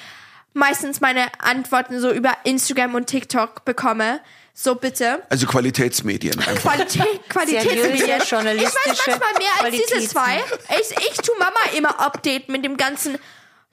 [0.53, 4.21] meistens meine Antworten so über Instagram und TikTok bekomme.
[4.57, 5.21] So bitte.
[5.29, 6.55] Also Qualitätsmedien einfach.
[6.61, 7.97] Qualität, Qualitätsmedien.
[8.21, 8.73] Seriöse, Ich weiß
[9.05, 10.43] manchmal mehr als diese zwei.
[10.79, 13.17] Ich, ich tu Mama immer Update mit dem ganzen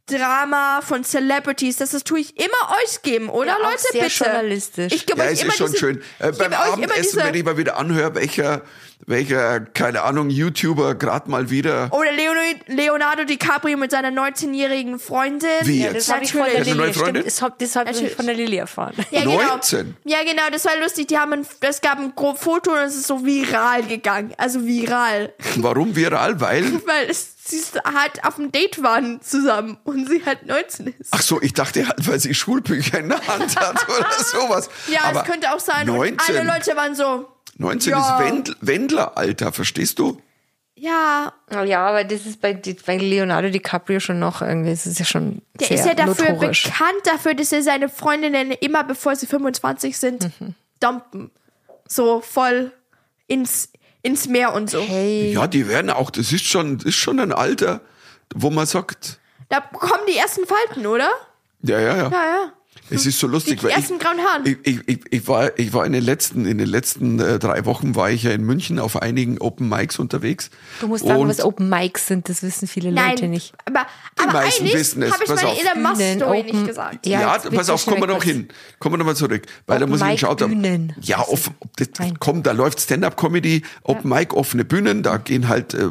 [0.07, 1.77] Drama von Celebrities.
[1.77, 3.79] Das, das tue ich immer euch geben, oder Ja, Leute?
[3.93, 4.25] sehr bitte.
[4.25, 4.93] journalistisch.
[4.93, 6.03] Ich gebe Ja, euch es immer ist schon diese, schön.
[6.19, 8.63] Äh, beim Abendessen, diese, wenn ich mal wieder anhöre, welcher,
[9.07, 11.89] welcher, keine Ahnung, YouTuber gerade mal wieder.
[11.93, 15.49] Oder Leonardo, Leonardo DiCaprio mit seiner 19-jährigen Freundin.
[15.63, 16.09] Wie Ja, jetzt?
[16.09, 18.57] das habe ich von der er Lilly, stimmt, das habe hab ich von der Lilly
[18.57, 18.95] erfahren.
[19.11, 19.41] Ja, genau.
[19.43, 19.97] 19?
[20.05, 21.09] Ja, genau, das war lustig.
[21.09, 24.35] Die haben ein, es gab ein Foto und es ist so viral gegangen.
[24.37, 25.33] Also viral.
[25.57, 26.41] Warum viral?
[26.41, 26.65] Weil.
[26.87, 31.09] Weil es, sie halt auf dem Date waren zusammen und sie halt 19 ist.
[31.13, 34.71] Ach so, ich dachte halt, weil sie Schulbücher in der Hand hat oder sowas.
[34.89, 35.89] ja, Aber es könnte auch sein.
[35.91, 37.29] Und 19, alle Leute waren so,
[37.59, 38.19] 19 Ja.
[38.21, 40.21] ist Wendl, Wendler-Alter, verstehst du?
[40.75, 41.33] ja,
[41.65, 42.55] Ja, aber das ist bei,
[42.87, 46.31] bei Leonardo DiCaprio schon noch irgendwie, es ist ja schon der sehr ist ja dafür
[46.33, 46.65] notorisch.
[46.65, 50.55] bekannt dafür, dass er seine Freundinnen immer, bevor sie 25 sind, Mhm.
[50.81, 51.31] dumpen.
[51.87, 52.73] So voll
[53.29, 53.69] ins,
[54.03, 54.81] ins Meer und so.
[54.81, 57.81] Hey, Ja, die werden auch, das ist schon, das ist schon ein Alter,
[58.35, 61.09] wo man sagt, Da kommen die ersten Falten, oder?
[61.63, 62.09] ja, ja, ja.
[62.11, 62.53] Ja, ja.
[62.95, 64.47] Es ist so lustig, Die weil ersten ich, grauen Haaren.
[64.47, 67.65] Ich, ich, ich, ich war, ich war in den letzten, in den letzten äh, drei
[67.65, 70.51] Wochen war ich ja in München auf einigen Open Mics unterwegs.
[70.81, 73.53] du musst sagen, was Open Mics sind, das wissen viele Nein, Leute nicht.
[73.65, 73.87] aber,
[74.19, 75.13] Die aber meisten wissen es.
[75.13, 75.59] habe ich Pass bei auf.
[75.61, 77.07] Elon Musk Bühnen, Story Open- nicht gesagt.
[77.07, 78.49] Ja, Ja, pass auf, kommen wir noch hin.
[78.79, 79.43] Kommen wir noch mal zurück.
[79.67, 80.37] Weil da Open muss ich Mic schauen.
[80.37, 80.95] Da, Bühnen.
[81.01, 81.89] ja, off, das,
[82.19, 85.89] komm, da läuft Stand-Up-Comedy, Open Mic, offene Bühnen, da gehen halt, äh,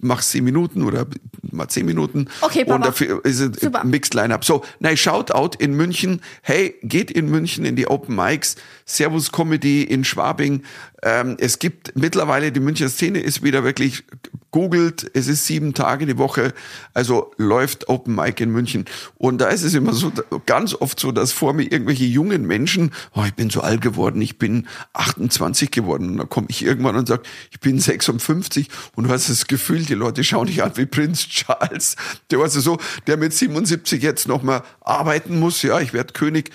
[0.00, 1.06] mach zehn Minuten oder
[1.52, 2.28] mal zehn Minuten.
[2.42, 2.76] Okay, Papa.
[2.76, 3.50] Und dafür ist es
[3.84, 4.44] Mixed Line-Up.
[4.44, 6.20] So, nein, Shoutout in München.
[6.42, 8.56] Hey, geht in München in die Open Mics.
[8.96, 10.62] Servus Comedy in Schwabing.
[11.02, 14.04] Ähm, es gibt mittlerweile, die Münchner Szene ist wieder wirklich
[14.50, 16.52] googelt, es ist sieben Tage die Woche,
[16.92, 18.84] also läuft Open Mic in München.
[19.16, 20.12] Und da ist es immer so,
[20.46, 24.20] ganz oft so, dass vor mir irgendwelche jungen Menschen, oh, ich bin so alt geworden,
[24.20, 26.10] ich bin 28 geworden.
[26.10, 27.22] Und dann komme ich irgendwann und sage,
[27.52, 31.28] ich bin 56 und du hast das Gefühl, die Leute schauen dich an wie Prinz
[31.28, 31.94] Charles.
[32.30, 36.50] Der war so, der mit 77 jetzt nochmal arbeiten muss, ja, ich werde König.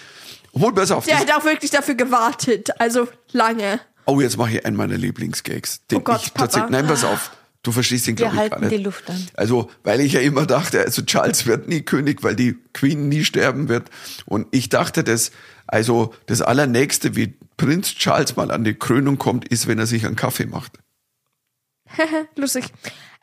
[0.56, 2.70] Obwohl, pass auf, Der hat auch wirklich dafür gewartet.
[2.80, 3.80] Also lange.
[4.06, 5.86] oh, jetzt mache ich einen meiner Lieblingsgags.
[5.88, 6.46] Den Oh Gott, ich Papa.
[6.48, 7.32] tatsächlich, nein, pass auf.
[7.62, 8.80] Du verstehst den, Wir glaube ich, gar halten nicht.
[8.80, 9.28] die Luft an.
[9.34, 13.24] Also, weil ich ja immer dachte, also Charles wird nie König, weil die Queen nie
[13.26, 13.90] sterben wird.
[14.26, 15.32] Und ich dachte, dass,
[15.66, 20.06] also das Allernächste, wie Prinz Charles mal an die Krönung kommt, ist, wenn er sich
[20.06, 20.74] einen Kaffee macht.
[22.36, 22.66] Lustig.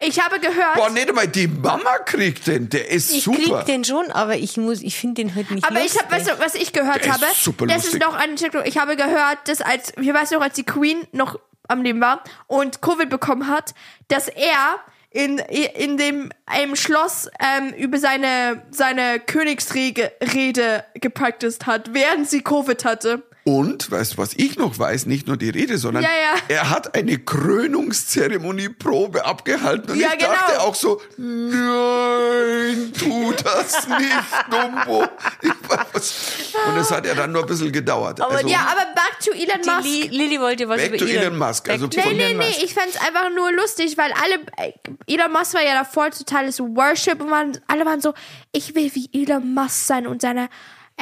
[0.05, 3.39] Ich habe gehört, Boah, nicht einmal die Mama kriegt den, der ist Ich super.
[3.39, 6.03] krieg den schon, aber ich muss, ich finde den halt nicht aber ich lustig.
[6.03, 7.27] habe, weißt du, was ich gehört Der ist habe?
[7.37, 8.01] super das ist lustig.
[8.03, 8.67] noch eine TikTok.
[8.67, 12.25] Ich habe gehört, dass als, ich weiß noch, als die Queen noch am Leben war
[12.49, 13.75] und Covid bekommen hat,
[14.09, 14.77] dass er
[15.11, 16.31] in, in dem
[16.65, 23.23] im Schloss ähm, über seine, seine Königsrede Rede gepracticed hat, während sie Covid hatte.
[23.45, 26.35] Und, weißt du, was ich noch weiß, nicht nur die Rede, sondern Ja, ja.
[26.49, 30.65] er hat eine Krönungszeremonieprobe abgehalten und Ja, ich dachte genau.
[30.65, 34.13] auch so, nein, tu das nicht,
[34.51, 35.05] Dumbo.
[35.43, 36.33] Ich weiß, was.
[36.69, 38.21] Und es hat ja dann nur ein bisschen gedauert.
[38.21, 39.85] also, ja, aber back to Elon Musk.
[39.85, 42.39] Li Lilly wollte was Back über to Elon Musk, also Back to von- Nee, Elon
[42.39, 42.63] nee, nee, Musk.
[42.65, 44.73] ich fand's einfach nur lustig, weil alle, äh,
[45.13, 48.15] Elon Musk war ja davor totales Worship und waren, alle waren so,
[48.53, 50.49] ich will wie Elon Musk sein und seine,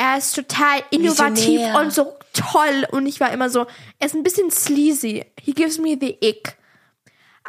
[0.00, 1.78] er ist total innovativ Visionär.
[1.78, 3.66] und so toll und ich war immer so,
[3.98, 5.26] er ist ein bisschen sleazy.
[5.40, 6.56] He gives me the ick.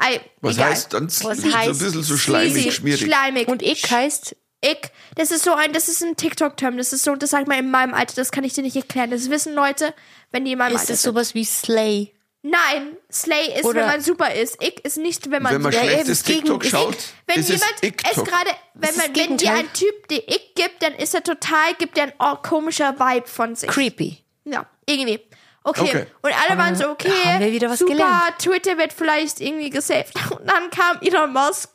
[0.02, 0.70] I, was egal.
[0.72, 3.02] heißt dann Was so ein heißt bisschen so Sleazy, schleimig, schmierig?
[3.02, 3.48] schleimig.
[3.48, 7.16] Und ich heißt, Ick, das ist so ein, das ist ein TikTok-Term, das ist so,
[7.16, 9.12] das sagt man in meinem Alter, das kann ich dir nicht erklären.
[9.12, 9.94] Das wissen Leute,
[10.32, 11.14] wenn die in meinem ist Alter es sind.
[11.14, 12.14] sowas wie Slay?
[12.44, 14.62] Nein, Slay ist, Oder- wenn man super ist.
[14.64, 17.40] Ick ist nicht, wenn man Wenn man super Ja, schlechtes eben, TikTok gegen- schaut, wenn
[17.40, 20.96] ist jemand es es gerade, wenn man, wenn dir ein Typ die Ick gibt, dann
[20.96, 23.70] ist er total, gibt er ein oh, komischer Vibe von sich.
[23.70, 24.24] Creepy.
[24.46, 25.20] Ja, irgendwie.
[25.64, 25.82] Okay.
[25.82, 26.06] Okay.
[26.24, 28.40] Und alle waren so, okay, haben wir wieder was super, gelernt.
[28.40, 30.16] Twitter wird vielleicht irgendwie gesaved.
[30.32, 31.70] Und dann kam Elon Musk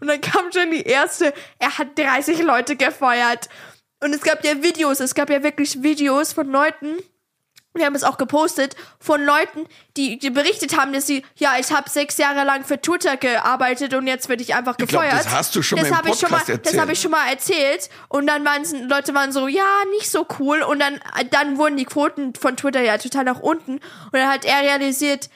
[0.00, 3.48] und dann kam schon die erste, er hat 30 Leute gefeuert.
[4.00, 6.96] Und es gab ja Videos, es gab ja wirklich Videos von Leuten,
[7.74, 9.66] wir haben es auch gepostet, von Leuten,
[9.96, 13.94] die, die berichtet haben, dass sie, ja, ich habe sechs Jahre lang für Twitter gearbeitet
[13.94, 15.24] und jetzt werde ich einfach Ich glaub, gefeuert.
[15.24, 16.80] das hast du schon mal im hab ich Podcast mal, Das erzählt.
[16.80, 17.88] habe ich schon mal erzählt.
[18.08, 19.64] Und dann waren Leute waren so, ja,
[19.98, 20.62] nicht so cool.
[20.62, 21.00] Und dann,
[21.30, 23.74] dann wurden die Quoten von Twitter ja total nach unten.
[23.76, 25.30] Und dann hat er realisiert,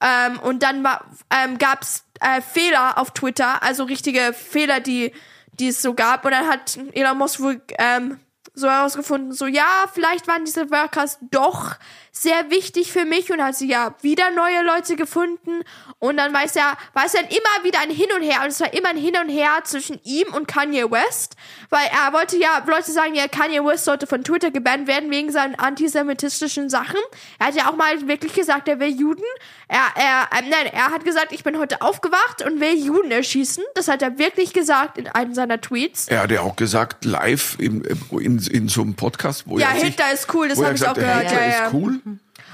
[0.00, 5.12] ähm, und dann war, ähm, gab es äh, Fehler auf Twitter, also richtige Fehler, die,
[5.52, 6.24] die es so gab.
[6.24, 8.20] Und dann hat Elon Musk wohl ähm,
[8.58, 11.76] so herausgefunden, so ja, vielleicht waren diese Workers doch
[12.22, 15.62] sehr wichtig für mich und hat sie ja wieder neue Leute gefunden
[15.98, 18.60] und dann weiß er, war es dann immer wieder ein Hin und Her und es
[18.60, 21.36] war immer ein Hin und Her zwischen ihm und Kanye West,
[21.70, 25.30] weil er wollte ja, Leute sagen ja, Kanye West sollte von Twitter gebannt werden wegen
[25.32, 26.98] seinen antisemitistischen Sachen.
[27.38, 29.24] Er hat ja auch mal wirklich gesagt, er will Juden.
[29.68, 33.62] Er, er, ähm, nein, er hat gesagt, ich bin heute aufgewacht und will Juden erschießen.
[33.74, 36.08] Das hat er wirklich gesagt in einem seiner Tweets.
[36.08, 39.74] Er hat ja auch gesagt, live in, in, in so einem Podcast, wo Ja, er
[39.80, 41.22] sich, Hitler ist cool, das habe ich auch gehört.
[41.22, 41.66] Hitler Ja, ja.
[41.66, 42.00] ist cool.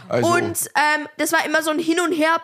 [0.09, 2.37] Also, Und ähm, das war immer so ein Hin und Her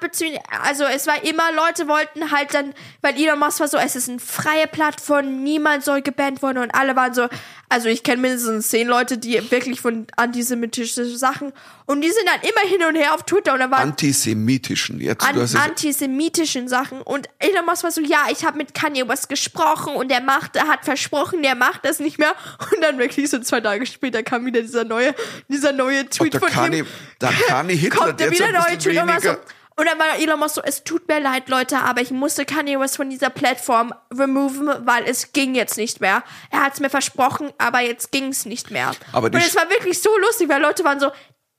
[0.64, 4.08] also es war immer, Leute wollten halt dann, weil Elon Musk war so, es ist
[4.08, 7.28] eine freie Plattform, niemand soll gebannt werden und alle waren so,
[7.70, 11.52] also ich kenne mindestens zehn Leute, die wirklich von antisemitischen Sachen
[11.86, 15.00] und die sind dann immer hin und her auf Twitter und da waren antisemitischen.
[15.00, 17.02] Jetzt, an du hast es, antisemitischen Sachen.
[17.02, 20.56] Und Elon Musk war so, ja, ich habe mit Kanye West gesprochen und der macht,
[20.56, 22.34] er hat versprochen, der macht das nicht mehr.
[22.72, 25.14] Und dann wirklich so zwei Tage später kam wieder dieser neue,
[25.48, 26.86] dieser neue Tweet der von Kanye, ihm.
[27.20, 29.34] der Kanye Hitler, Kommt der wieder neue Tweet und war so,
[29.80, 32.78] und dann war Elon Musk so, es tut mir leid, Leute, aber ich musste Kanye
[32.78, 36.22] West von dieser Plattform removen, weil es ging jetzt nicht mehr.
[36.50, 38.92] Er hat es mir versprochen, aber jetzt ging es nicht mehr.
[39.12, 41.10] Aber und es war wirklich so lustig, weil Leute waren so,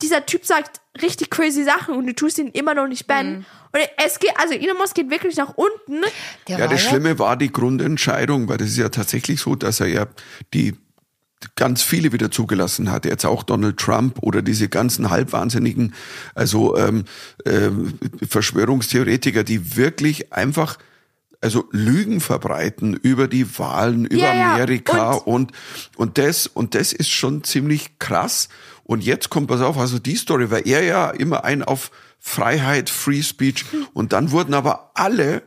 [0.03, 3.43] dieser Typ sagt richtig crazy Sachen und du tust ihn immer noch nicht bannen.
[3.71, 6.03] Und es geht, also Elon Musk geht wirklich nach unten.
[6.47, 9.87] Der Ja, das Schlimme war die Grundentscheidung, weil das ist ja tatsächlich so, dass er
[9.87, 10.05] ja
[10.53, 10.75] die
[11.55, 13.05] ganz viele wieder zugelassen hat.
[13.05, 15.93] Jetzt auch Donald Trump oder diese ganzen halbwahnsinnigen,
[16.35, 17.05] also ähm,
[17.45, 17.93] ähm,
[18.27, 20.77] Verschwörungstheoretiker, die wirklich einfach
[21.41, 24.53] also Lügen verbreiten über die Wahlen, über ja.
[24.53, 25.51] Amerika und,
[25.97, 28.47] und das und das ist schon ziemlich krass.
[28.83, 32.89] Und jetzt kommt pass auf, also die Story, weil er ja immer ein auf Freiheit,
[32.89, 35.41] Free Speech und dann wurden aber alle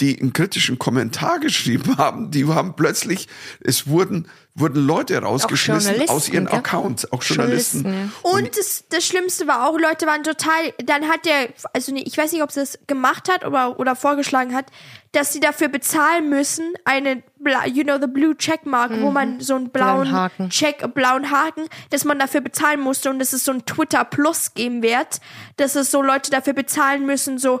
[0.00, 3.28] die einen kritischen Kommentar geschrieben haben, die haben plötzlich,
[3.60, 6.56] es wurden, wurden Leute rausgeschmissen aus ihren gell?
[6.56, 7.82] Accounts, auch Journalisten.
[7.82, 12.16] Journalisten, Und das, das Schlimmste war auch, Leute waren total, dann hat der, also ich
[12.16, 14.66] weiß nicht, ob sie das gemacht hat oder, oder vorgeschlagen hat,
[15.12, 17.22] dass sie dafür bezahlen müssen, eine,
[17.66, 20.48] you know, the blue checkmark, wo man so einen blauen, Blauen Haken.
[20.48, 24.54] Check, blauen Haken, dass man dafür bezahlen musste und dass es so ein Twitter Plus
[24.54, 25.20] geben wird,
[25.58, 27.60] dass es so Leute dafür bezahlen müssen, so,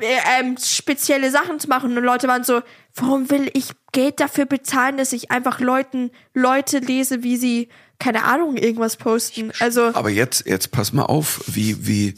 [0.00, 2.62] ähm, spezielle Sachen zu machen und Leute waren so,
[2.94, 7.68] warum will ich Geld dafür bezahlen, dass ich einfach Leuten, Leute lese, wie sie,
[7.98, 9.52] keine Ahnung, irgendwas posten.
[9.60, 12.14] Also, Aber jetzt, jetzt pass mal auf, wie, wie,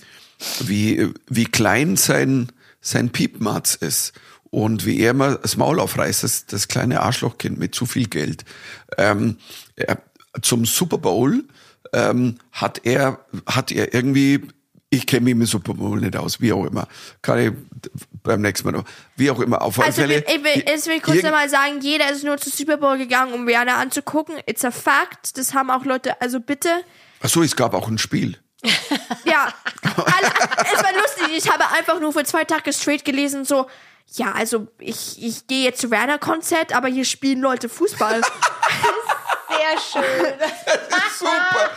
[0.60, 2.50] wie, wie klein sein,
[2.80, 4.12] sein Piepmatz ist.
[4.50, 8.44] Und wie er immer das Maul aufreißt, das, das kleine Arschlochkind mit zu viel Geld.
[8.96, 9.36] Ähm,
[9.74, 9.98] er,
[10.40, 11.44] zum Super Bowl
[11.92, 14.42] ähm, hat er, hat er irgendwie,
[14.90, 16.86] ich kenne mich mit Super Bowl nicht aus, wie auch immer.
[17.20, 17.52] Kann ich
[18.22, 18.84] beim nächsten Mal noch.
[19.16, 20.24] Wie auch immer, auf Also Fälle.
[20.26, 23.46] ich will, ich will kurz nochmal sagen, jeder ist nur zu Super Bowl gegangen, um
[23.46, 24.36] Rihanna anzugucken.
[24.46, 25.36] It's a fact.
[25.38, 26.68] Das haben auch Leute, also bitte.
[27.20, 28.38] Ach so, es gab auch ein Spiel.
[29.24, 30.28] Ja, alle,
[30.72, 31.36] es war lustig.
[31.36, 33.66] Ich habe einfach nur für zwei Tage straight gelesen, so,
[34.14, 38.20] ja, also ich, ich gehe jetzt zu Werner-Konzert, aber hier spielen Leute Fußball.
[39.56, 40.34] Sehr schön.
[41.18, 41.70] Super.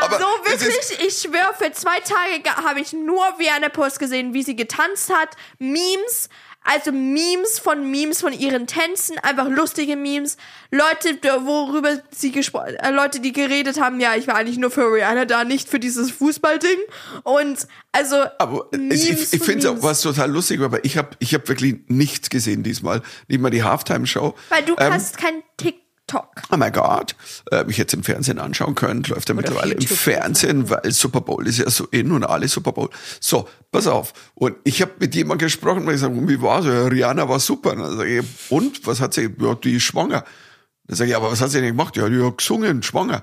[0.00, 4.34] Aber so ist- wirklich, ich schwöre, für zwei Tage habe ich nur Werner Post gesehen,
[4.34, 5.30] wie sie getanzt hat.
[5.58, 6.28] Memes,
[6.62, 10.36] also Memes von Memes von ihren Tänzen, einfach lustige Memes.
[10.70, 14.92] Leute, worüber sie gesprochen, äh, Leute, die geredet haben, ja, ich war eigentlich nur für
[14.92, 16.78] Rihanna da, nicht für dieses Fußballding.
[17.24, 20.96] Und also Aber es- Memes ich, ich finde es auch was total lustig, aber ich
[20.96, 23.02] habe ich hab wirklich nichts gesehen diesmal.
[23.28, 24.34] Nicht mal die Halftime-Show.
[24.48, 25.82] Weil du Ähm, hast kein TikTok.
[26.14, 27.14] Oh mein Gott,
[27.50, 29.82] äh, ich hätte es im Fernsehen anschauen können, läuft ja mittlerweile im.
[29.82, 32.88] Fernsehen, weil Super Bowl ist ja so in und alle Super Bowl.
[33.20, 34.14] So, pass auf.
[34.34, 36.64] Und ich habe mit jemandem gesprochen, weil ich sage, wie war's?
[36.64, 37.72] Ja, Rihanna war super.
[37.72, 39.28] Und dann ich, und was hat sie?
[39.38, 40.24] Ja, die ist schwanger.
[40.86, 41.96] Dann sage ich, aber was hat sie denn gemacht?
[41.96, 43.22] Ja, die hat gesungen, schwanger.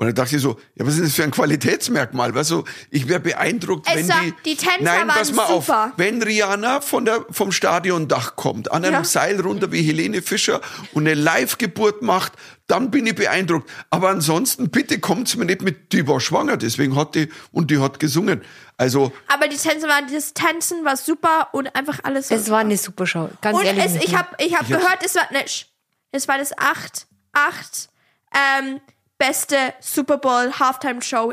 [0.00, 2.34] Und dann dachte ich so, ja, was ist das für ein Qualitätsmerkmal?
[2.34, 5.46] Weißt du, ich wäre beeindruckt, Es wenn war- die, die Tänzer nein, pass waren mal
[5.48, 5.84] super.
[5.88, 9.04] auf, wenn Rihanna von der, vom Stadiondach kommt, an einem Ja.
[9.04, 10.62] Seil runter wie Helene Fischer
[10.94, 12.32] und eine Live-Geburt macht,
[12.66, 13.68] dann bin ich beeindruckt.
[13.90, 17.78] Aber ansonsten, bitte kommt's mir nicht mit, die war schwanger, deswegen hat die, und die
[17.78, 18.40] hat gesungen.
[18.78, 22.30] Also, Aber die Tänze waren, das Tanzen war super und einfach alles.
[22.30, 23.28] Es war eine super Show.
[23.42, 23.84] Ganz Und ehrlich.
[23.84, 25.66] es, ich habe ich hab Ich gehört, es war, ne, sch-
[26.10, 27.90] es war das acht, acht,
[28.34, 28.80] ähm,
[29.20, 31.32] beste Super Bowl Halftime Show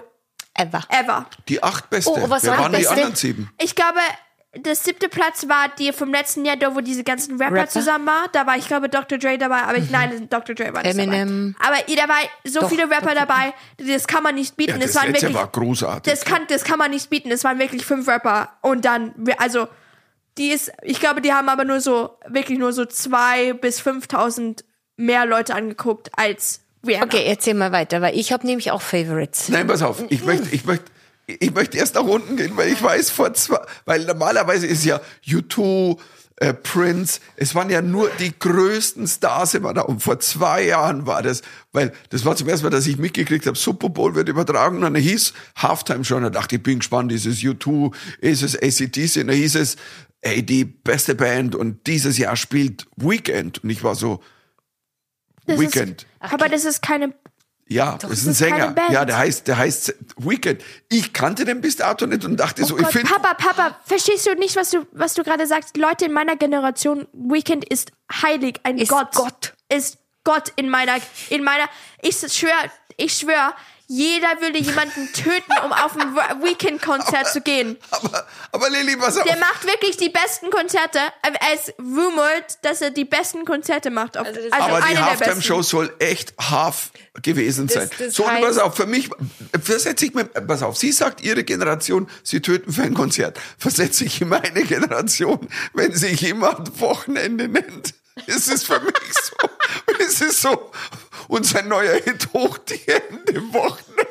[0.53, 0.81] Ever.
[0.89, 1.25] ever.
[1.47, 2.11] die acht Beste.
[2.11, 2.91] Oh, was Wer waren die Beste?
[2.93, 3.49] anderen sieben?
[3.59, 3.99] Ich glaube,
[4.55, 7.69] der siebte Platz war die vom letzten Jahr, da wo diese ganzen Rapper, Rapper?
[7.69, 8.27] zusammen war.
[8.31, 9.17] Da war, ich glaube, Dr.
[9.19, 10.55] Dre dabei, aber ich, nein, Dr.
[10.55, 11.55] Dre war nicht Eminem.
[11.59, 11.77] dabei.
[11.77, 14.71] Aber da war so Doch, viele Rapper dabei, das kann man nicht bieten.
[14.71, 16.11] Ja, das das waren letzte wirklich, war großartig.
[16.11, 17.29] das kann, das kann man nicht bieten.
[17.31, 19.67] Es waren wirklich fünf Rapper und dann, also,
[20.39, 24.63] die ist, ich glaube, die haben aber nur so, wirklich nur so zwei bis 5.000
[24.95, 27.05] mehr Leute angeguckt als Rihanna.
[27.05, 29.49] Okay, erzähl mal weiter, weil ich habe nämlich auch Favorites.
[29.49, 30.85] Nein, pass auf, ich möchte, ich möchte,
[31.27, 35.01] ich möchte erst nach unten gehen, weil ich weiß vor zwei, weil normalerweise ist ja
[35.25, 35.97] U2,
[36.39, 39.81] äh, Prince, es waren ja nur die größten Stars immer da.
[39.81, 43.47] Und vor zwei Jahren war das, weil das war zum ersten Mal, dass ich mitgekriegt
[43.47, 44.77] habe, Super Bowl wird übertragen.
[44.77, 48.55] Und dann hieß Halftime schon, da dachte ich, bin gespannt, ist es U2, ist es
[48.55, 49.21] ACDC?
[49.21, 49.77] Und da hieß es,
[50.21, 53.63] ey, die beste Band und dieses Jahr spielt Weekend.
[53.63, 54.21] Und ich war so,
[55.47, 56.03] Das Weekend.
[56.03, 57.13] Ist, aber das ist keine,
[57.67, 58.75] Ja, das ist ein Sänger.
[58.91, 60.63] Ja, der heißt, der heißt Weekend.
[60.89, 63.77] Ich kannte den bis dato nicht und dachte so, oh ich Gott, finde, Papa, Papa,
[63.85, 65.75] verstehst du nicht, was du, was du gerade sagst?
[65.77, 69.13] Leute in meiner Generation, Weekend ist heilig, ein Ist Gott.
[69.13, 69.53] Gott.
[69.69, 70.97] Ist Gott in meiner,
[71.29, 71.65] in meiner,
[72.01, 72.51] ich schwör,
[72.97, 73.53] ich schwör,
[73.87, 77.77] jeder würde jemanden töten, um auf ein Weekend-Konzert zu gehen.
[77.91, 79.23] aber, aber Lilly, pass auf.
[79.23, 80.99] Der macht wirklich die besten Konzerte.
[81.21, 84.17] Er ist rumored, dass er die besten Konzerte macht.
[84.17, 84.97] Auf, also das- aber die.
[84.97, 86.91] Halftime-Show soll echt half
[87.23, 87.89] gewesen sein.
[87.97, 89.09] das so, und heißt- pass auf, für mich,
[89.63, 93.39] versetze ich mir, pass auf, sie sagt, ihre Generation, sie töten für ein Konzert.
[93.57, 97.93] Versetze ich in meine Generation, wenn sich jemand Wochenende nennt.
[98.25, 99.35] Es ist für mich so,
[99.99, 100.71] es ist so,
[101.27, 104.07] unser neuer Hit hoch die Hände Wochenende.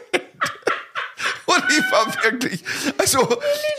[1.47, 2.63] Und ich war wirklich,
[2.99, 3.21] also,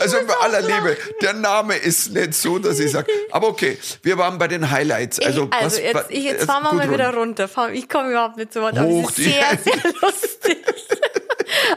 [0.00, 4.18] also bei aller Liebe, der Name ist nicht so, dass ich sage, aber okay, wir
[4.18, 5.20] waren bei den Highlights.
[5.20, 7.48] Also, Also, was, jetzt, ich, jetzt fahren wir mal wieder runter.
[7.72, 10.58] Ich komme überhaupt nicht zu Wort, aber es ist die sehr, sehr lustig.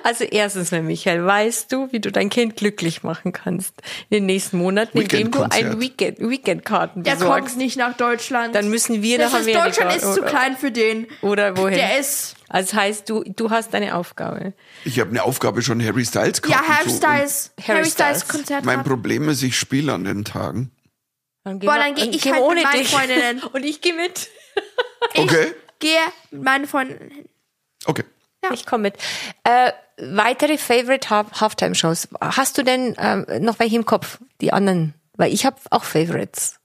[0.03, 3.73] Also erstens Michael, weißt du, wie du dein Kind glücklich machen kannst
[4.09, 5.79] in den nächsten Monaten, indem du ein.
[5.79, 7.49] Weekend, Weekendkarten Der besorgst.
[7.49, 8.55] kommt nicht nach Deutschland.
[8.55, 9.65] Dann müssen wir das nach ist, Amerika.
[9.65, 11.07] Deutschland ist zu klein für den.
[11.21, 11.75] Oder wohin?
[11.75, 14.53] Der ist, Also heißt, du, du hast deine Aufgabe.
[14.85, 18.27] Ich habe eine Aufgabe schon Harry Styles ja, Karten Harry zu- Styles, Harry Harry Styles.
[18.27, 18.65] Konzert.
[18.65, 18.83] Mein.
[18.83, 20.71] Problem ist, ich spiele an den Tagen.
[21.43, 22.89] Dann geh Boah, dann geh ich geh halt ohne mit meinen dich.
[22.89, 23.43] Freundinnen.
[23.53, 24.29] Und ich gehe mit.
[25.15, 25.53] Okay?
[25.79, 25.99] Gehe
[26.31, 27.25] mit meinen Freunden hin.
[27.85, 28.03] Okay.
[28.43, 28.51] Ja.
[28.53, 28.95] Ich komme mit.
[29.43, 32.09] Äh, weitere Favorite Half- Halftime-Shows.
[32.21, 34.19] Hast du denn ähm, noch welche im Kopf?
[34.41, 34.93] Die anderen?
[35.17, 36.55] Weil ich habe auch Favorites.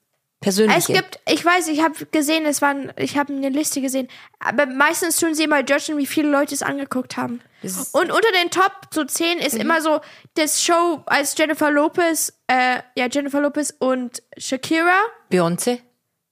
[0.41, 0.79] Persönliche.
[0.79, 4.07] Es gibt, ich weiß, ich habe gesehen, es waren, ich habe eine Liste gesehen,
[4.39, 7.41] aber meistens tun sie immer judgen, wie viele Leute es angeguckt haben.
[7.93, 9.43] Und unter den Top so 10 Mhm.
[9.45, 10.01] ist immer so
[10.35, 14.99] das Show als Jennifer Lopez, äh, ja, Jennifer Lopez und Shakira,
[15.33, 15.81] Beyoncé.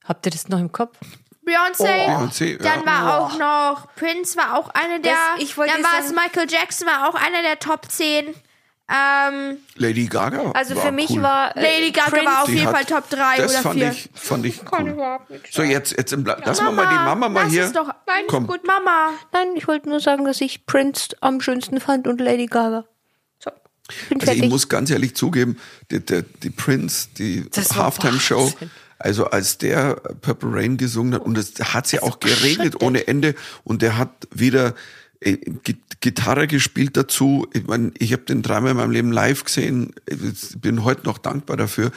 [0.05, 0.99] Habt ihr das noch im Kopf?
[1.45, 5.82] Beyoncé, Beyoncé, dann war auch noch Prince war auch eine der, Das- ich wollte dann
[5.82, 8.34] war es Michael Jackson war auch einer der Top 10.
[8.86, 10.51] Ähm, Lady Gaga.
[10.53, 11.22] Also war für mich cool.
[11.22, 11.57] war.
[11.57, 13.90] Äh, Lady Gaga Prince, war auf jeden hat- Fall Top 3 das oder fand 4.
[13.90, 14.90] ich, fand ich Kann cool.
[14.90, 15.53] überhaupt nicht.
[15.55, 17.70] So, jetzt, jetzt im lass mal mal die Mama mal hier.
[17.72, 18.47] Doch, nein, Komm.
[18.47, 19.11] gut, Mama.
[19.32, 22.84] Nein, ich wollte nur sagen, dass ich Prince am schönsten fand und Lady Gaga.
[23.38, 23.51] So.
[24.11, 25.59] Bin Also ich muss ganz ehrlich zugeben,
[25.90, 28.70] die, die, die Prince, die Halftime-Show, Wahnsinn.
[29.05, 33.34] Also als der Purple Rain gesungen hat, und es hat ja auch geregnet ohne Ende,
[33.62, 34.74] und der hat wieder
[35.20, 37.46] äh, Gi- Gitarre gespielt dazu.
[37.52, 39.94] Ich meine, ich habe den dreimal in meinem Leben live gesehen.
[40.07, 41.92] Ich bin heute noch dankbar dafür.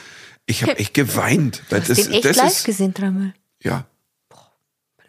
[0.46, 1.62] Ich habe echt geweint.
[1.68, 3.34] Weil Hast das, den echt das live ist, gesehen dreimal.
[3.62, 3.84] ja.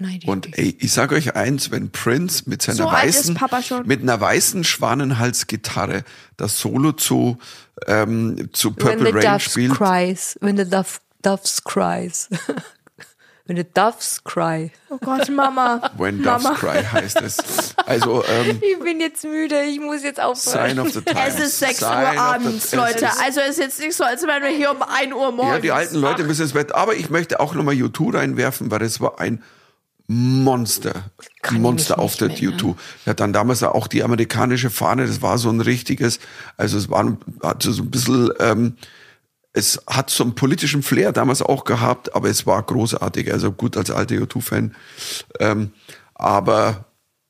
[0.02, 3.38] Nein, Und ey, ich sage euch eins, wenn Prince mit seiner So weißen,
[3.84, 6.06] mit einer weißen Schwanenhalsgitarre
[6.38, 7.38] das Solo zu,
[7.86, 12.30] ähm, zu Purple Rain spielt, cries, when the dove, doves cries.
[13.46, 14.72] when the doves cry.
[14.92, 15.90] Oh Gott, Mama.
[15.98, 16.56] When Doves Mama.
[16.56, 17.74] Cry heißt es.
[17.86, 20.70] Also, ähm, Ich bin jetzt müde, ich muss jetzt aufhören.
[20.70, 21.36] Sign of the Times.
[21.36, 23.10] Es ist 6 Sign Uhr abends, es Leute.
[23.24, 25.56] Also es ist jetzt nicht so, als wären wir hier um 1 Uhr morgens.
[25.56, 26.76] Ja, die alten Leute müssen ins Bett.
[26.76, 29.42] Aber ich möchte auch nochmal U2 reinwerfen, weil das war ein
[30.12, 30.94] Monster.
[31.44, 32.76] Kann Monsterauftritt mich nicht U2.
[33.06, 36.20] Ja, dann damals auch die amerikanische Fahne, das war so ein richtiges,
[36.58, 38.76] also es war ein- hat so ein bisschen, ähm,
[39.54, 43.32] es hat so einen politischen Flair damals auch gehabt, aber es war großartig.
[43.32, 44.76] Also gut als alter U2-Fan.
[45.40, 45.72] Ähm,
[46.14, 46.86] aber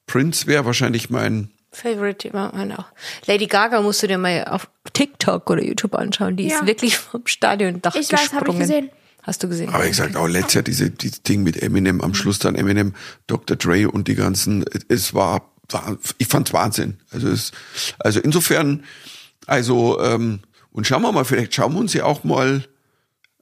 [0.07, 2.85] Prince wäre wahrscheinlich mein Favorite immer man auch.
[3.27, 6.35] Lady Gaga musst du dir mal auf TikTok oder YouTube anschauen.
[6.35, 6.59] Die Ja.
[6.59, 8.41] ist wirklich vom Stadiondach Ich weiß, gesprungen.
[8.41, 8.89] hab ich gesehen.
[9.21, 9.69] Hast du gesehen?
[9.69, 12.95] Aber ich sag auch letztes Jahr diese, dieses Ding mit Eminem, am Schluss dann Eminem,
[13.27, 13.55] Dr.
[13.57, 16.97] Dre und die ganzen, es war, war ich fand's Wahnsinn.
[17.11, 17.51] Also es,
[17.99, 18.83] also insofern,
[19.45, 20.39] also, ähm,
[20.71, 22.65] und schauen wir mal, vielleicht schauen wir uns ja auch mal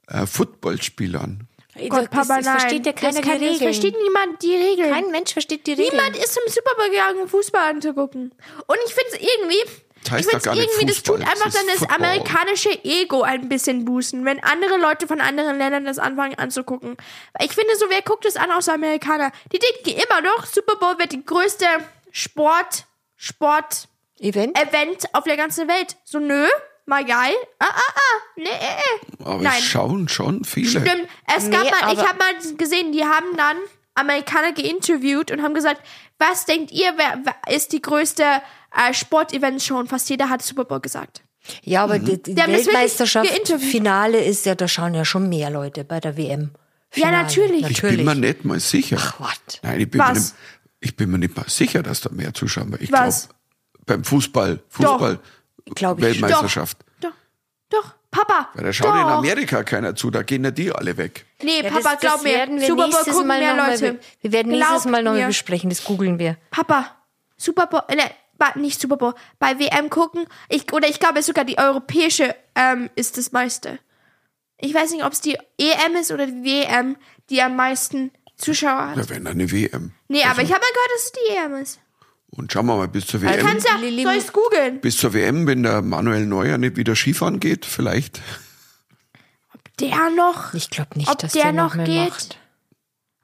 [0.08, 1.48] äh, Footballspiele an.
[1.88, 2.58] Gott, Papa, das nein.
[2.58, 3.72] versteht ja keiner das, kann, die das Regeln.
[3.72, 4.90] versteht niemand die Regeln.
[4.92, 5.90] Kein Mensch versteht die Regeln.
[5.94, 8.34] Niemand ist zum Super Bowl gegangen, um Fußball anzugucken.
[8.66, 9.62] Und ich finde es irgendwie,
[10.02, 13.22] Das heißt ich finde gar nicht irgendwie, das tut einfach das dann das amerikanische Ego
[13.22, 16.96] ein bisschen boosten, wenn andere Leute von anderen Ländern das anfangen anzugucken.
[17.34, 19.30] Weil Ich finde so, wer guckt es an außer Amerikaner?
[19.52, 21.66] Die denken immer noch, Super Bowl wird die größte
[22.10, 23.86] Sport, Sport,
[24.18, 24.58] Event?
[24.58, 25.96] Event auf der ganzen Welt.
[26.02, 26.48] So, nö,
[26.88, 27.34] mal geil.
[27.58, 29.24] Ah, ah, ah, nee, äh, äh.
[29.24, 29.52] Aber Nein.
[29.58, 30.68] es schauen schon viele.
[30.70, 31.08] Stimmt.
[31.36, 33.56] Es gab Nee, mal, ich aber- habe mal gesehen, die haben dann
[33.94, 35.82] Amerikaner geinterviewt und haben gesagt,
[36.18, 39.76] was denkt ihr, wer, wer ist die größte äh, Sportevent-Show?
[39.78, 41.22] Und fast jeder hat Super Bowl gesagt.
[41.62, 43.70] Ja, aber die, die Die haben das wirklich Weltmeisterschaft geinterviewt.
[43.70, 46.50] Finale ist ja, da schauen ja schon mehr Leute bei der WM.
[46.94, 47.22] Ja, Finale.
[47.24, 47.70] natürlich.
[47.70, 48.96] Ich bin mir nicht mal sicher.
[49.00, 49.60] Ach, what?
[49.62, 50.18] Nein, ich bin, mir Was?
[50.18, 50.34] nicht,
[50.80, 52.70] ich bin mir nicht mal sicher, dass da mehr zuschauen.
[52.72, 53.28] Weil ich Was?
[53.28, 53.34] glaube,
[53.86, 55.18] beim Fußball, Fußball,
[55.74, 56.78] Glaub ich Weltmeisterschaft.
[57.00, 57.12] Doch,
[57.70, 58.48] doch, Papa.
[58.56, 58.94] Ja, da schaut doch.
[58.94, 61.26] in Amerika keiner zu, da gehen ja die alle weg.
[61.42, 62.30] Nee, Ja, Papa, das, glaub das mir.
[62.32, 63.92] werden wir Super Bowl nächstes gucken Mal mehr Leute.
[63.92, 65.26] Mal, wir werden nächstes Mal noch mal mir.
[65.26, 66.36] besprechen, das googeln wir.
[66.50, 66.96] Papa,
[67.36, 68.02] Super Bowl, äh, ne,
[68.56, 73.18] nicht Super Bowl, bei WM gucken, ich, oder ich glaube sogar die europäische ähm, ist
[73.18, 73.78] das meiste.
[74.60, 76.96] Ich weiß nicht, ob es die EM ist oder die WM,
[77.30, 78.96] die am meisten Zuschauer hat.
[78.96, 79.92] Da wäre eine WM.
[80.08, 81.80] Nee, aber ich habe mal gehört, dass es die EM ist.
[82.30, 83.44] Und schauen wir mal bis zur Du WM.
[83.44, 84.80] kannst ja, soll ich's googeln?
[84.80, 88.20] Bis zur WM, wenn der Manuel Neuer nicht wieder Skifahren geht, vielleicht.
[89.80, 90.54] Der noch?
[90.54, 92.08] Ich glaube nicht, Ob dass der der, noch mehr geht?
[92.10, 92.38] macht.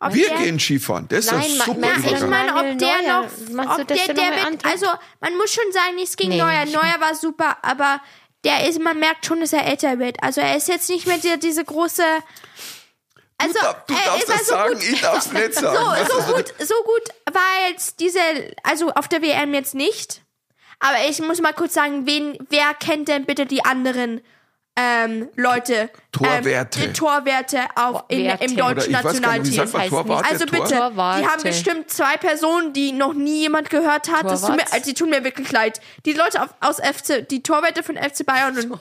[0.01, 1.07] Ob Wir der, gehen Skifahren.
[1.09, 3.29] Das ist Nein, ein ma- super du, Ich meine, ob der Neuer-
[3.67, 4.65] noch, ob der, der der noch antritt?
[4.67, 4.87] also
[5.21, 6.65] man muss schon sagen, nichts gegen Nee, Neuer.
[6.67, 8.01] Neuer war super, aber
[8.45, 10.23] der ist, man merkt schon, dass er älter wird.
[10.23, 12.03] Also er ist jetzt nicht mehr die, diese große,
[13.45, 14.83] also Du, du er darfst das also sagen, gut.
[14.83, 16.07] ich darf es nicht sagen.
[16.07, 18.19] So, so gut, so gut war jetzt diese,
[18.63, 20.23] also auf der WM jetzt nicht.
[20.81, 24.21] Aber ich muss mal kurz sagen, wen, wer kennt denn bitte die anderen
[24.77, 25.89] ähm, Leute?
[26.15, 26.81] Torwerte.
[26.81, 29.71] Ähm, die Torwerte auf, in, im deutschen nicht, Nationalteam.
[29.73, 30.31] man Torwart?
[30.31, 31.23] Also bitte, Torwarte.
[31.23, 34.25] die haben bestimmt zwei Personen, die noch nie jemand gehört hat.
[34.25, 35.81] Das tut mir, also die tun mir wirklich leid.
[36.07, 38.73] Die Leute auf, aus FC, die Torwärter von FC Bayern und,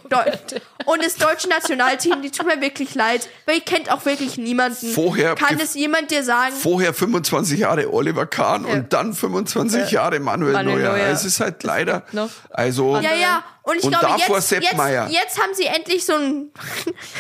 [0.86, 4.92] und das deutsche Nationalteam, die tun mir wirklich leid, weil ihr kennt auch wirklich niemanden.
[4.94, 6.54] Vorher Kann es jemand dir sagen?
[6.56, 10.92] Vorher 25 Jahre Oliver Kahn und dann 25 Jahre Manuel, Manuel Neuer.
[10.94, 11.08] Neuer.
[11.08, 12.30] Es ist halt leider, Noch.
[12.52, 13.44] also, Ja, ja.
[13.66, 15.08] Und ich Und glaube, davor jetzt, Sepp jetzt, Meier.
[15.10, 16.52] jetzt haben sie endlich so ein,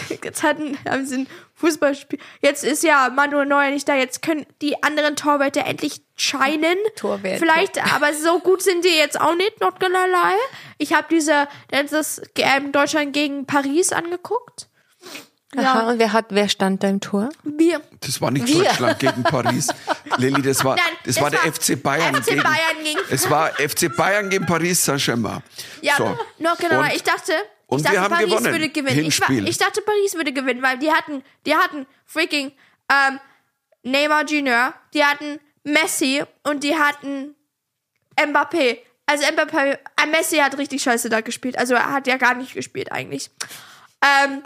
[0.10, 2.20] jetzt hatten, haben sie ein Fußballspiel.
[2.42, 3.96] Jetzt ist ja Manuel Neuer nicht da.
[3.96, 6.78] Jetzt können die anderen Torwärter endlich scheinen.
[6.96, 7.40] Torwärter.
[7.40, 10.38] Vielleicht, aber so gut sind die jetzt auch nicht, not gonna lie.
[10.78, 14.68] Ich habe diese, das ähm, Deutschland gegen Paris angeguckt.
[15.56, 17.30] Aha, und wer hat, wer stand da im Tor?
[17.44, 17.80] Wir.
[18.00, 18.64] das war nicht Wir.
[18.64, 19.68] Deutschland gegen Paris.
[20.18, 23.00] Lilly, das war, Nein, das, das war der war FC Bayern FC gegen, Bayern gegen-
[23.12, 25.44] es war FC Bayern gegen Paris Saint-Germain.
[25.82, 26.18] Ja, so.
[26.40, 26.80] noch genau.
[26.80, 27.34] Und- ich dachte,
[27.74, 28.52] und ich dachte, wir haben Paris gewonnen.
[28.54, 29.06] würde gewinnen.
[29.06, 32.52] Ich, war, ich dachte, Paris würde gewinnen, weil die hatten, die hatten freaking
[32.92, 33.20] ähm,
[33.84, 37.36] Neymar Junior, die hatten Messi und die hatten
[38.18, 38.80] Mbappé.
[39.06, 41.58] Also Mbappé, äh, Messi hat richtig scheiße da gespielt.
[41.58, 43.30] Also er hat ja gar nicht gespielt eigentlich.
[44.02, 44.44] Ähm,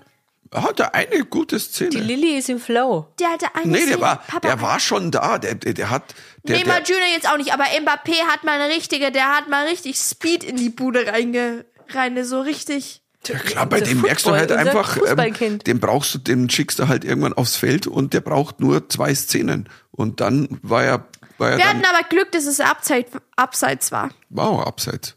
[0.52, 1.90] Er hatte eine gute Szene.
[1.90, 3.14] Die Lilly ist im Flow.
[3.20, 4.02] der hatte eine nee, der Szene.
[4.02, 5.38] war, Papa, der war schon da.
[5.38, 8.60] Der, der, der hat, der, Neymar der, Junior jetzt auch nicht, aber Mbappé hat mal
[8.60, 13.02] eine richtige, der hat mal richtig Speed in die Bude reinge, rein, so richtig.
[13.26, 16.80] Ja klar, bei dem merkst du halt Football, einfach, ähm, den brauchst du, den schickst
[16.80, 19.68] du halt irgendwann aufs Feld und der braucht nur zwei Szenen.
[19.92, 21.08] Und dann war er
[21.38, 24.10] war ja Wir dann, hatten aber Glück, dass es abseits, abseits war.
[24.30, 25.16] wow, abseits.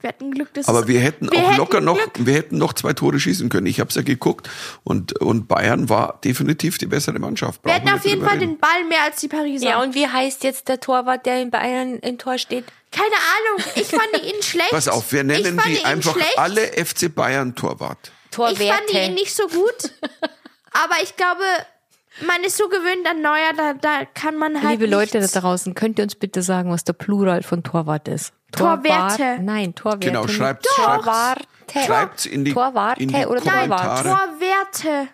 [0.00, 2.74] Wir hatten Glück, dass Aber wir hätten wir auch hätten locker noch, wir hätten noch
[2.74, 3.66] zwei Tore schießen können.
[3.66, 4.48] Ich habe es ja geguckt
[4.84, 7.64] und, und Bayern war definitiv die bessere Mannschaft.
[7.64, 8.50] Wir Brauchen hatten auf nicht jeden Fall reden.
[8.50, 9.66] den Ball mehr als die Pariser.
[9.66, 12.66] Ja, und wie heißt jetzt der Torwart, der in Bayern im Tor steht?
[12.96, 14.70] Keine Ahnung, ich fand ihn schlecht.
[14.70, 16.38] Pass auf, wir nennen die ihn einfach schlecht.
[16.38, 18.10] alle FC Bayern Torwart.
[18.30, 18.98] Ich fand Torwerte.
[18.98, 19.92] ihn nicht so gut,
[20.72, 21.42] aber ich glaube,
[22.26, 25.74] man ist so gewöhnt an Neuer, da, da kann man halt Liebe Leute da draußen,
[25.74, 28.32] könnt ihr uns bitte sagen, was der Plural von Torwart ist?
[28.52, 29.16] Torwerte.
[29.18, 30.06] Torwart- Nein, Torwerte.
[30.06, 31.44] Genau, schreibt- Torwarte.
[31.84, 34.02] Schreibt's in die- Torwarte in die oder Nein, Torwart?
[34.04, 34.28] Kommentare.
[34.38, 35.08] Torwerte.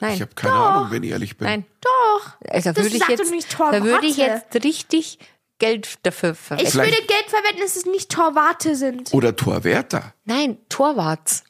[0.00, 0.14] Nein.
[0.14, 1.46] Ich habe keine Ahnung, wenn ich ehrlich bin.
[1.46, 1.64] Nein.
[1.80, 2.32] Doch.
[2.50, 5.18] Also, da Das würde ich sagt jetzt, doch da würde ich jetzt richtig
[5.58, 6.70] Geld dafür Ich verwenden.
[6.70, 9.12] Vielleicht- würde Geld verwenden, dass es nicht Torwarte sind.
[9.14, 10.14] Oder Torwärter.
[10.24, 11.44] Nein, Torwarts.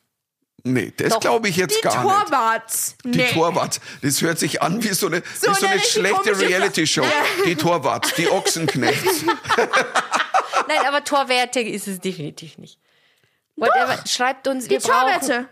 [0.68, 1.20] Nee, das Doch.
[1.20, 2.12] glaube ich jetzt Die gar nicht.
[2.12, 2.96] Torwarts.
[3.04, 3.32] Die Nee.
[3.32, 3.80] Torwarts.
[4.02, 7.04] Das hört sich an wie so eine, So wie so eine schlechte Reality-Show.
[7.44, 9.22] Die Torwarts, die Ochsenknechts.
[10.68, 12.80] Nein, aber Torwerte ist es definitiv nicht.
[13.57, 15.48] Whatever, schreibt uns, Die wir brauchen, Torwerte.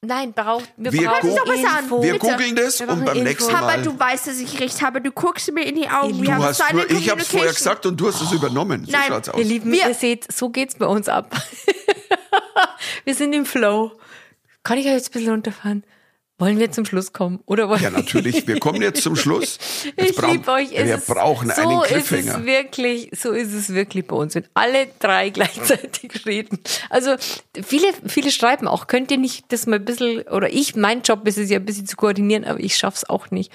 [0.00, 1.90] Nein, braucht, wir, Wir brauchen doch besser an.
[2.02, 3.28] Wir googeln das Wir und beim Info.
[3.28, 3.82] nächsten Aber Mal.
[3.82, 5.00] du weißt, dass ich recht habe.
[5.00, 6.12] Du guckst mir in die Augen.
[6.12, 8.22] Du Wir Du haben hast so nur, ich habe es vorher gesagt und du hast
[8.22, 8.84] es übernommen.
[8.86, 9.22] So Nein.
[9.36, 11.34] Ihr Lieben, Wir- ihr seht, so geht's bei uns ab.
[13.04, 13.90] wir sind im Flow.
[14.62, 15.82] Kann ich euch jetzt ein bisschen runterfahren?
[16.40, 17.40] Wollen wir zum Schluss kommen?
[17.46, 18.46] Oder wollen Ja, natürlich.
[18.46, 19.58] Wir kommen jetzt zum Schluss.
[19.96, 20.72] Jetzt Ich brauchen- liebe euch.
[20.72, 22.38] Es Wir ist- brauchen so einen ist Cliffhanger.
[22.38, 26.60] es wirklich, so ist es wirklich bei uns, wenn alle drei gleichzeitig reden.
[26.90, 27.16] Also
[27.60, 31.26] viele, viele schreiben auch, könnt ihr nicht das mal ein bisschen, oder ich, mein Job
[31.26, 33.50] ist es ja ein bisschen zu koordinieren, aber ich schaff's auch nicht.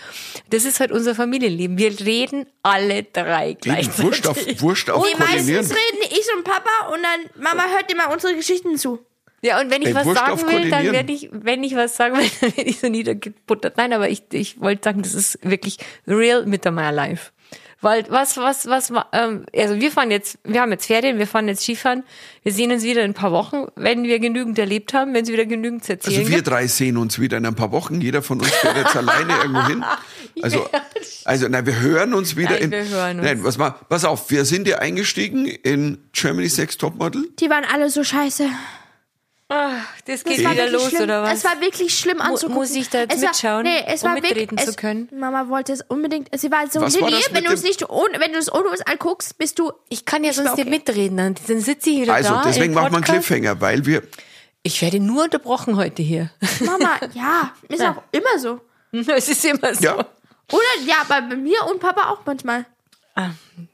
[0.50, 1.78] Das ist halt unser Familienleben.
[1.78, 4.04] Wir reden alle drei Eben, gleichzeitig.
[4.04, 5.56] Wurscht auf, Wurscht auf Nee, Koordinieren.
[5.68, 9.00] meistens reden ich und Papa und dann Mama hört immer unsere Geschichten zu.
[9.44, 12.18] Ja, und wenn ich Ey, was sagen will, dann werde ich, wenn ich was sagen
[12.18, 13.76] will, dann werde ich so niedergebuttert.
[13.78, 15.78] Nein, aber ich, ich wollte sagen, das ist wirklich
[16.08, 17.34] real Mittermeier live.
[17.82, 21.50] Weil was, was, was, ähm, also wir fahren jetzt, wir haben jetzt Ferien, wir fahren
[21.50, 22.04] jetzt Skifahren,
[22.42, 25.30] wir sehen uns wieder in ein paar Wochen, wenn wir genügend erlebt haben, wenn es
[25.30, 26.48] wieder genügend zu erzählen Also wir gibt.
[26.48, 28.00] drei sehen uns wieder in ein paar Wochen.
[28.00, 29.84] Jeder von uns fährt jetzt alleine irgendwo hin.
[30.42, 30.66] Also,
[31.26, 32.72] also nein, wir hören uns wieder Nein, in.
[32.72, 33.28] wir hören uns.
[33.28, 37.28] Nein, was mal, pass auf, wir sind ja eingestiegen in Germany's Next Topmodel.
[37.42, 38.48] Die waren alle so scheiße.
[39.56, 41.04] Ach, das geht Es war wieder wirklich los, schlimm.
[41.04, 41.34] oder was?
[41.38, 42.56] Es war wirklich schlimm anzugucken.
[42.56, 44.78] muss ich da jetzt es war, mitschauen, nee, es um war mitreden wirklich, zu es,
[44.78, 45.10] können?
[45.16, 46.30] Mama wollte es unbedingt.
[46.40, 48.40] Sie war so, Was war Lilly, das mit wenn du es nicht ohne, wenn du
[48.40, 49.72] es ohne uns anguckst, bist du.
[49.90, 50.78] ich kann ja Ich sonst war nicht okay.
[50.78, 52.42] mitreden, dann dann sitze ich wieder Also, da.
[52.46, 53.04] deswegen im machen wir einen.
[53.06, 54.02] Cliffhanger, weil wir,
[54.64, 56.32] Ich werde nur unterbrochen heute hier.
[56.62, 57.92] Mama, ja, ist Ja.
[57.92, 58.60] auch immer so.
[58.92, 59.84] es ist immer so.
[59.84, 59.94] ja,
[60.52, 62.66] Oder ja, bei mir und Papa auch manchmal.
[63.16, 63.30] Ah,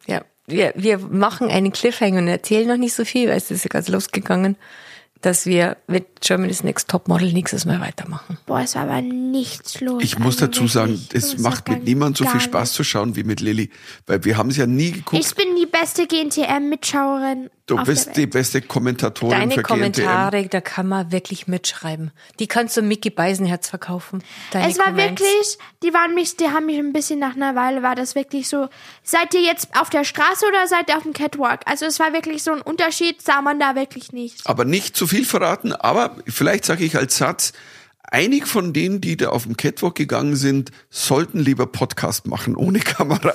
[0.08, 3.64] ja, wir, wir machen einen Cliffhanger und erzählen noch nicht so viel, weil es ist
[3.64, 4.58] ja ganz losgegangen,
[5.22, 8.38] dass wir mit Germany's Next Topmodel nächstes Mal weitermachen.
[8.46, 9.02] Boah, es war aber
[9.32, 10.02] nichts los.
[10.04, 13.24] ich muss Also dazu sagen, es macht mit niemandem so viel Spaß zu schauen wie
[13.24, 13.70] mit Lilly.
[14.08, 15.24] Weil wir haben es ja nie geguckt.
[15.24, 17.50] Ich bin die beste GNTM-Mitschauerin.
[17.66, 18.18] du auf der bist Welt.
[18.18, 19.68] die beste Kommentatorin Deine für GNTM.
[19.74, 22.12] Kommentare, da kann man wirklich mitschreiben.
[22.40, 24.24] Die kannst du Mickey Beisenherz verkaufen.
[24.52, 25.22] Deine Es war Comments.
[25.22, 28.48] wirklich, die waren mich, die haben mich ein bisschen nach einer Weile war das wirklich
[28.48, 28.68] so.
[29.04, 31.62] Seid ihr jetzt auf der Straße oder seid ihr auf dem Catwalk?
[31.66, 34.46] Also es war wirklich so ein Unterschied, sah man da wirklich nicht.
[34.46, 37.54] aber nicht zu viel verraten, aber vielleicht sage ich als Satz,
[38.12, 42.80] einig von denen, die da auf dem Catwalk gegangen sind, sollten lieber Podcast machen ohne
[42.80, 43.34] Kamera.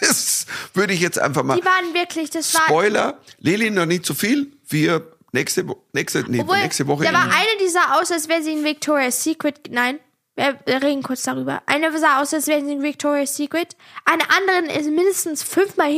[0.00, 1.56] Das würde ich jetzt einfach mal.
[1.58, 2.62] Die waren wirklich, das war.
[2.66, 4.52] Spoiler, Lili noch nicht zu viel.
[4.68, 7.04] Wir nächste, nächste, nee, Obwohl, nächste Woche.
[7.04, 9.70] Da war in- eine, die sah aus, als wäre sie in Victoria's Secret.
[9.70, 9.98] Nein,
[10.36, 11.62] wir, reden kurz darüber.
[11.66, 13.74] Eine sah aus, als wäre sie in Victoria's Secret.
[14.04, 15.90] Eine andere ist mindestens fünfmal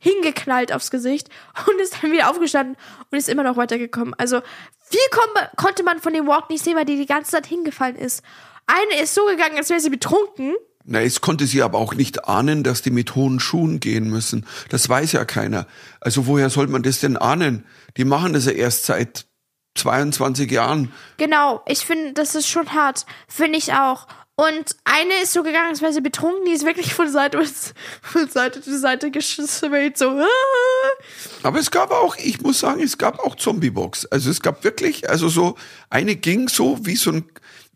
[0.00, 1.28] hingeknallt aufs Gesicht
[1.66, 2.76] und ist dann wieder aufgestanden
[3.10, 4.14] und ist immer noch weitergekommen.
[4.18, 4.40] Also
[4.90, 7.96] viel kon konnte man von dem Walk nicht sehen, weil die die ganze Zeit hingefallen
[7.96, 8.22] ist.
[8.66, 10.54] Eine ist so gegangen, als wäre sie betrunken.
[10.84, 14.46] Na, es konnte sie aber auch nicht ahnen, dass die mit hohen Schuhen gehen müssen.
[14.70, 15.66] Das weiß ja keiner.
[16.00, 17.64] Also woher soll man das denn ahnen?
[17.96, 19.27] Die machen das ja erst seit
[19.78, 20.92] 22 Jahren.
[21.16, 23.06] Genau, ich finde, das ist schon hart.
[23.28, 24.06] Finde ich auch.
[24.40, 27.42] Und eine ist so gegangen, als wäre sie betrunken, die ist wirklich von Seite,
[28.02, 30.10] von Seite zu Seite geschissen, so.
[30.10, 30.26] ah.
[31.42, 34.06] Aber es gab auch, ich muss sagen, es gab auch Zombie-Box.
[34.06, 35.56] Also es gab wirklich, also so,
[35.90, 37.24] eine ging so wie so ein,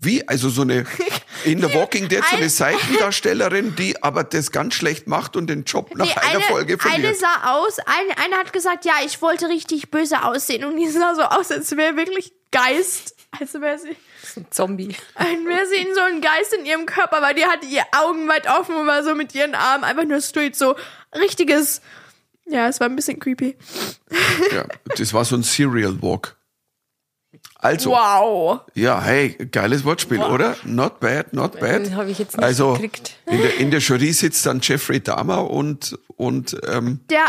[0.03, 0.85] wie, also so eine,
[1.45, 5.47] in The Walking Dead, so eine Ein- Seitendarstellerin, die aber das ganz schlecht macht und
[5.49, 7.17] den Job nach Nee, einer eine, Folge eine verliert.
[7.19, 10.65] sah aus, eine, eine hat gesagt, ja, ich wollte richtig böse aussehen.
[10.65, 13.17] Und die sah so aus, als wäre wirklich Geist.
[13.41, 13.97] Als wäre sie,
[14.37, 14.95] Ein Zombie.
[15.15, 18.29] als wäre sie in so ein Geist in ihrem Körper, weil die hatte ihre Augen
[18.29, 20.77] weit offen und war so mit ihren Armen einfach nur straight so
[21.19, 21.81] richtiges.
[22.45, 23.57] Ja, es war ein bisschen creepy.
[24.53, 24.67] Ja,
[24.99, 26.37] das war so ein Serial Walk.
[27.63, 28.61] Also, Wow.
[28.75, 30.57] ja, hey, geiles Wortspiel, oder?
[30.65, 31.87] Not bad, not bad.
[31.87, 33.17] Den hab ich jetzt nicht also, gekriegt.
[33.27, 37.27] In der, in der Jury sitzt dann Jeffrey Dahmer und, und ähm, Der,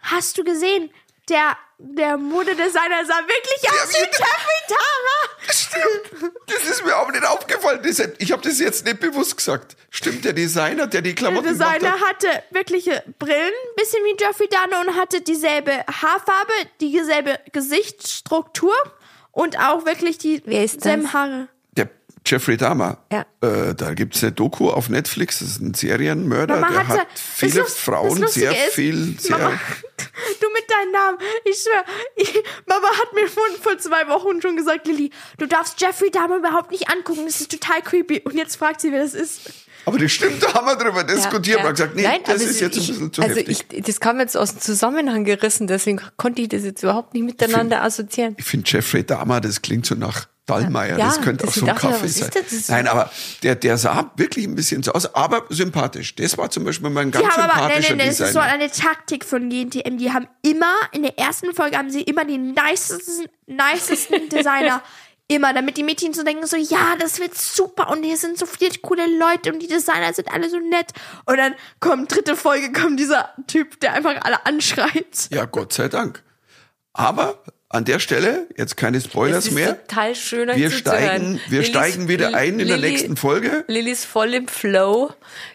[0.00, 0.90] hast du gesehen?
[1.28, 5.52] Der, der Modedesigner sah wirklich aus wie der- Jeffrey Dahmer.
[5.52, 6.32] Stimmt.
[6.46, 7.80] Das ist mir aber nicht aufgefallen.
[8.18, 9.76] Ich habe das jetzt nicht bewusst gesagt.
[9.90, 12.08] Stimmt, der Designer, der die Der Klamotten gemacht Designer hat.
[12.08, 18.74] hatte wirkliche Brillen, bisschen wie Jeffrey Dahmer und hatte dieselbe Haarfarbe, dieselbe Gesichtsstruktur
[19.32, 20.84] und auch wirklich die Wer ist das?
[20.84, 21.48] selben Haare.
[21.76, 21.88] Der
[22.24, 22.98] Jeffrey Dahmer.
[23.10, 23.26] Ja.
[23.40, 25.40] Äh, da gibt's eine Doku auf Netflix.
[25.40, 26.56] Das ist ein Serienmörder.
[26.60, 29.36] Mama der hatte, hat viele das Lust- Frauen, das sehr ist, viel, sehr.
[29.38, 29.50] Mama,
[30.40, 31.84] du mit deinem Namen, ich schwör,
[32.16, 32.32] ich,
[32.66, 36.70] Mama hat mir vor, vor zwei Wochen schon gesagt, Lilly, du darfst Jeffrey Dahmer überhaupt
[36.70, 38.20] nicht angucken, das ist total creepy.
[38.24, 39.40] Und jetzt fragt sie, wer das ist.
[39.84, 41.58] Aber das stimmt, da haben wir drüber diskutiert.
[41.58, 43.64] Man hat gesagt, nee, Nein, das aber ist jetzt ich, ein bisschen zu also heftig.
[43.70, 47.24] Ich, das kam jetzt aus dem Zusammenhang gerissen, deswegen konnte ich das jetzt überhaupt nicht
[47.24, 48.36] miteinander assoziieren.
[48.38, 50.98] Ich finde Jeffrey Dahmer, das klingt so nach Dallmayr.
[50.98, 52.30] Ja, das könnte auch so ein ich, Kaffee sein.
[52.34, 52.50] das?
[52.50, 53.10] Das Nein, aber
[53.42, 56.16] der, der sah wirklich ein bisschen so aus, aber sympathisch.
[56.16, 58.32] Das war zum Beispiel mein Die ganz haben aber, nein, sympathischer nein, nein, das ist
[58.32, 59.98] so eine Taktik von GNTM.
[59.98, 64.82] Die haben immer, in der ersten Folge haben sie immer die nicesten, nicesten Designer.
[65.34, 68.44] Immer, damit die Mädchen so denken, so, ja, das wird super und hier sind so
[68.46, 70.88] viele coole Leute und die Designer sind alle so nett.
[71.26, 75.28] Und dann kommt dritte Folge, kommt dieser Typ, der einfach alle anschreit.
[75.30, 76.22] Ja, Gott sei Dank.
[76.92, 79.86] Aber an der Stelle, jetzt keine Spoilers Es ist mehr.
[79.86, 83.64] total schön, Wir steigen, wir Lillys- steigen wieder ein in der Lilly- nächsten Folge.
[83.68, 85.10] Lilly ist voll im Flow.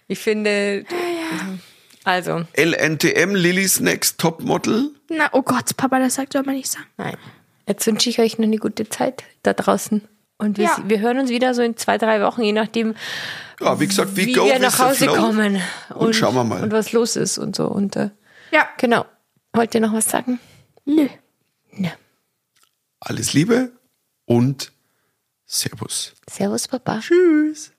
[0.07, 0.83] Ich finde,
[2.03, 4.91] also, LNTM, Lillys Next Topmodel.
[5.09, 6.87] Na, oh Gott, Papa, das sagt soll man nicht sagen.
[6.97, 7.17] nein.
[7.67, 10.01] Jetzt wünsche ich euch noch eine gute Zeit da draußen.
[10.37, 10.77] Und wir, Ja.
[10.85, 12.95] wir hören uns wieder so in zwei, drei Wochen, je nachdem,
[13.59, 15.59] Ja, wie gesagt, wie, wie wir nach Hause kommen.
[15.95, 16.63] Und schauen wir mal.
[16.63, 17.67] Und was los ist und so.
[17.67, 18.11] Und äh,
[18.51, 18.67] Ja.
[18.77, 19.05] genau.
[19.53, 20.39] Wollt ihr noch was sagen?
[20.85, 21.07] Nö.
[21.75, 21.91] Ja.
[22.99, 23.71] Alles Liebe
[24.25, 24.71] und
[25.45, 26.13] Servus.
[26.29, 26.99] Servus, Papa.
[26.99, 27.71] Tschüss.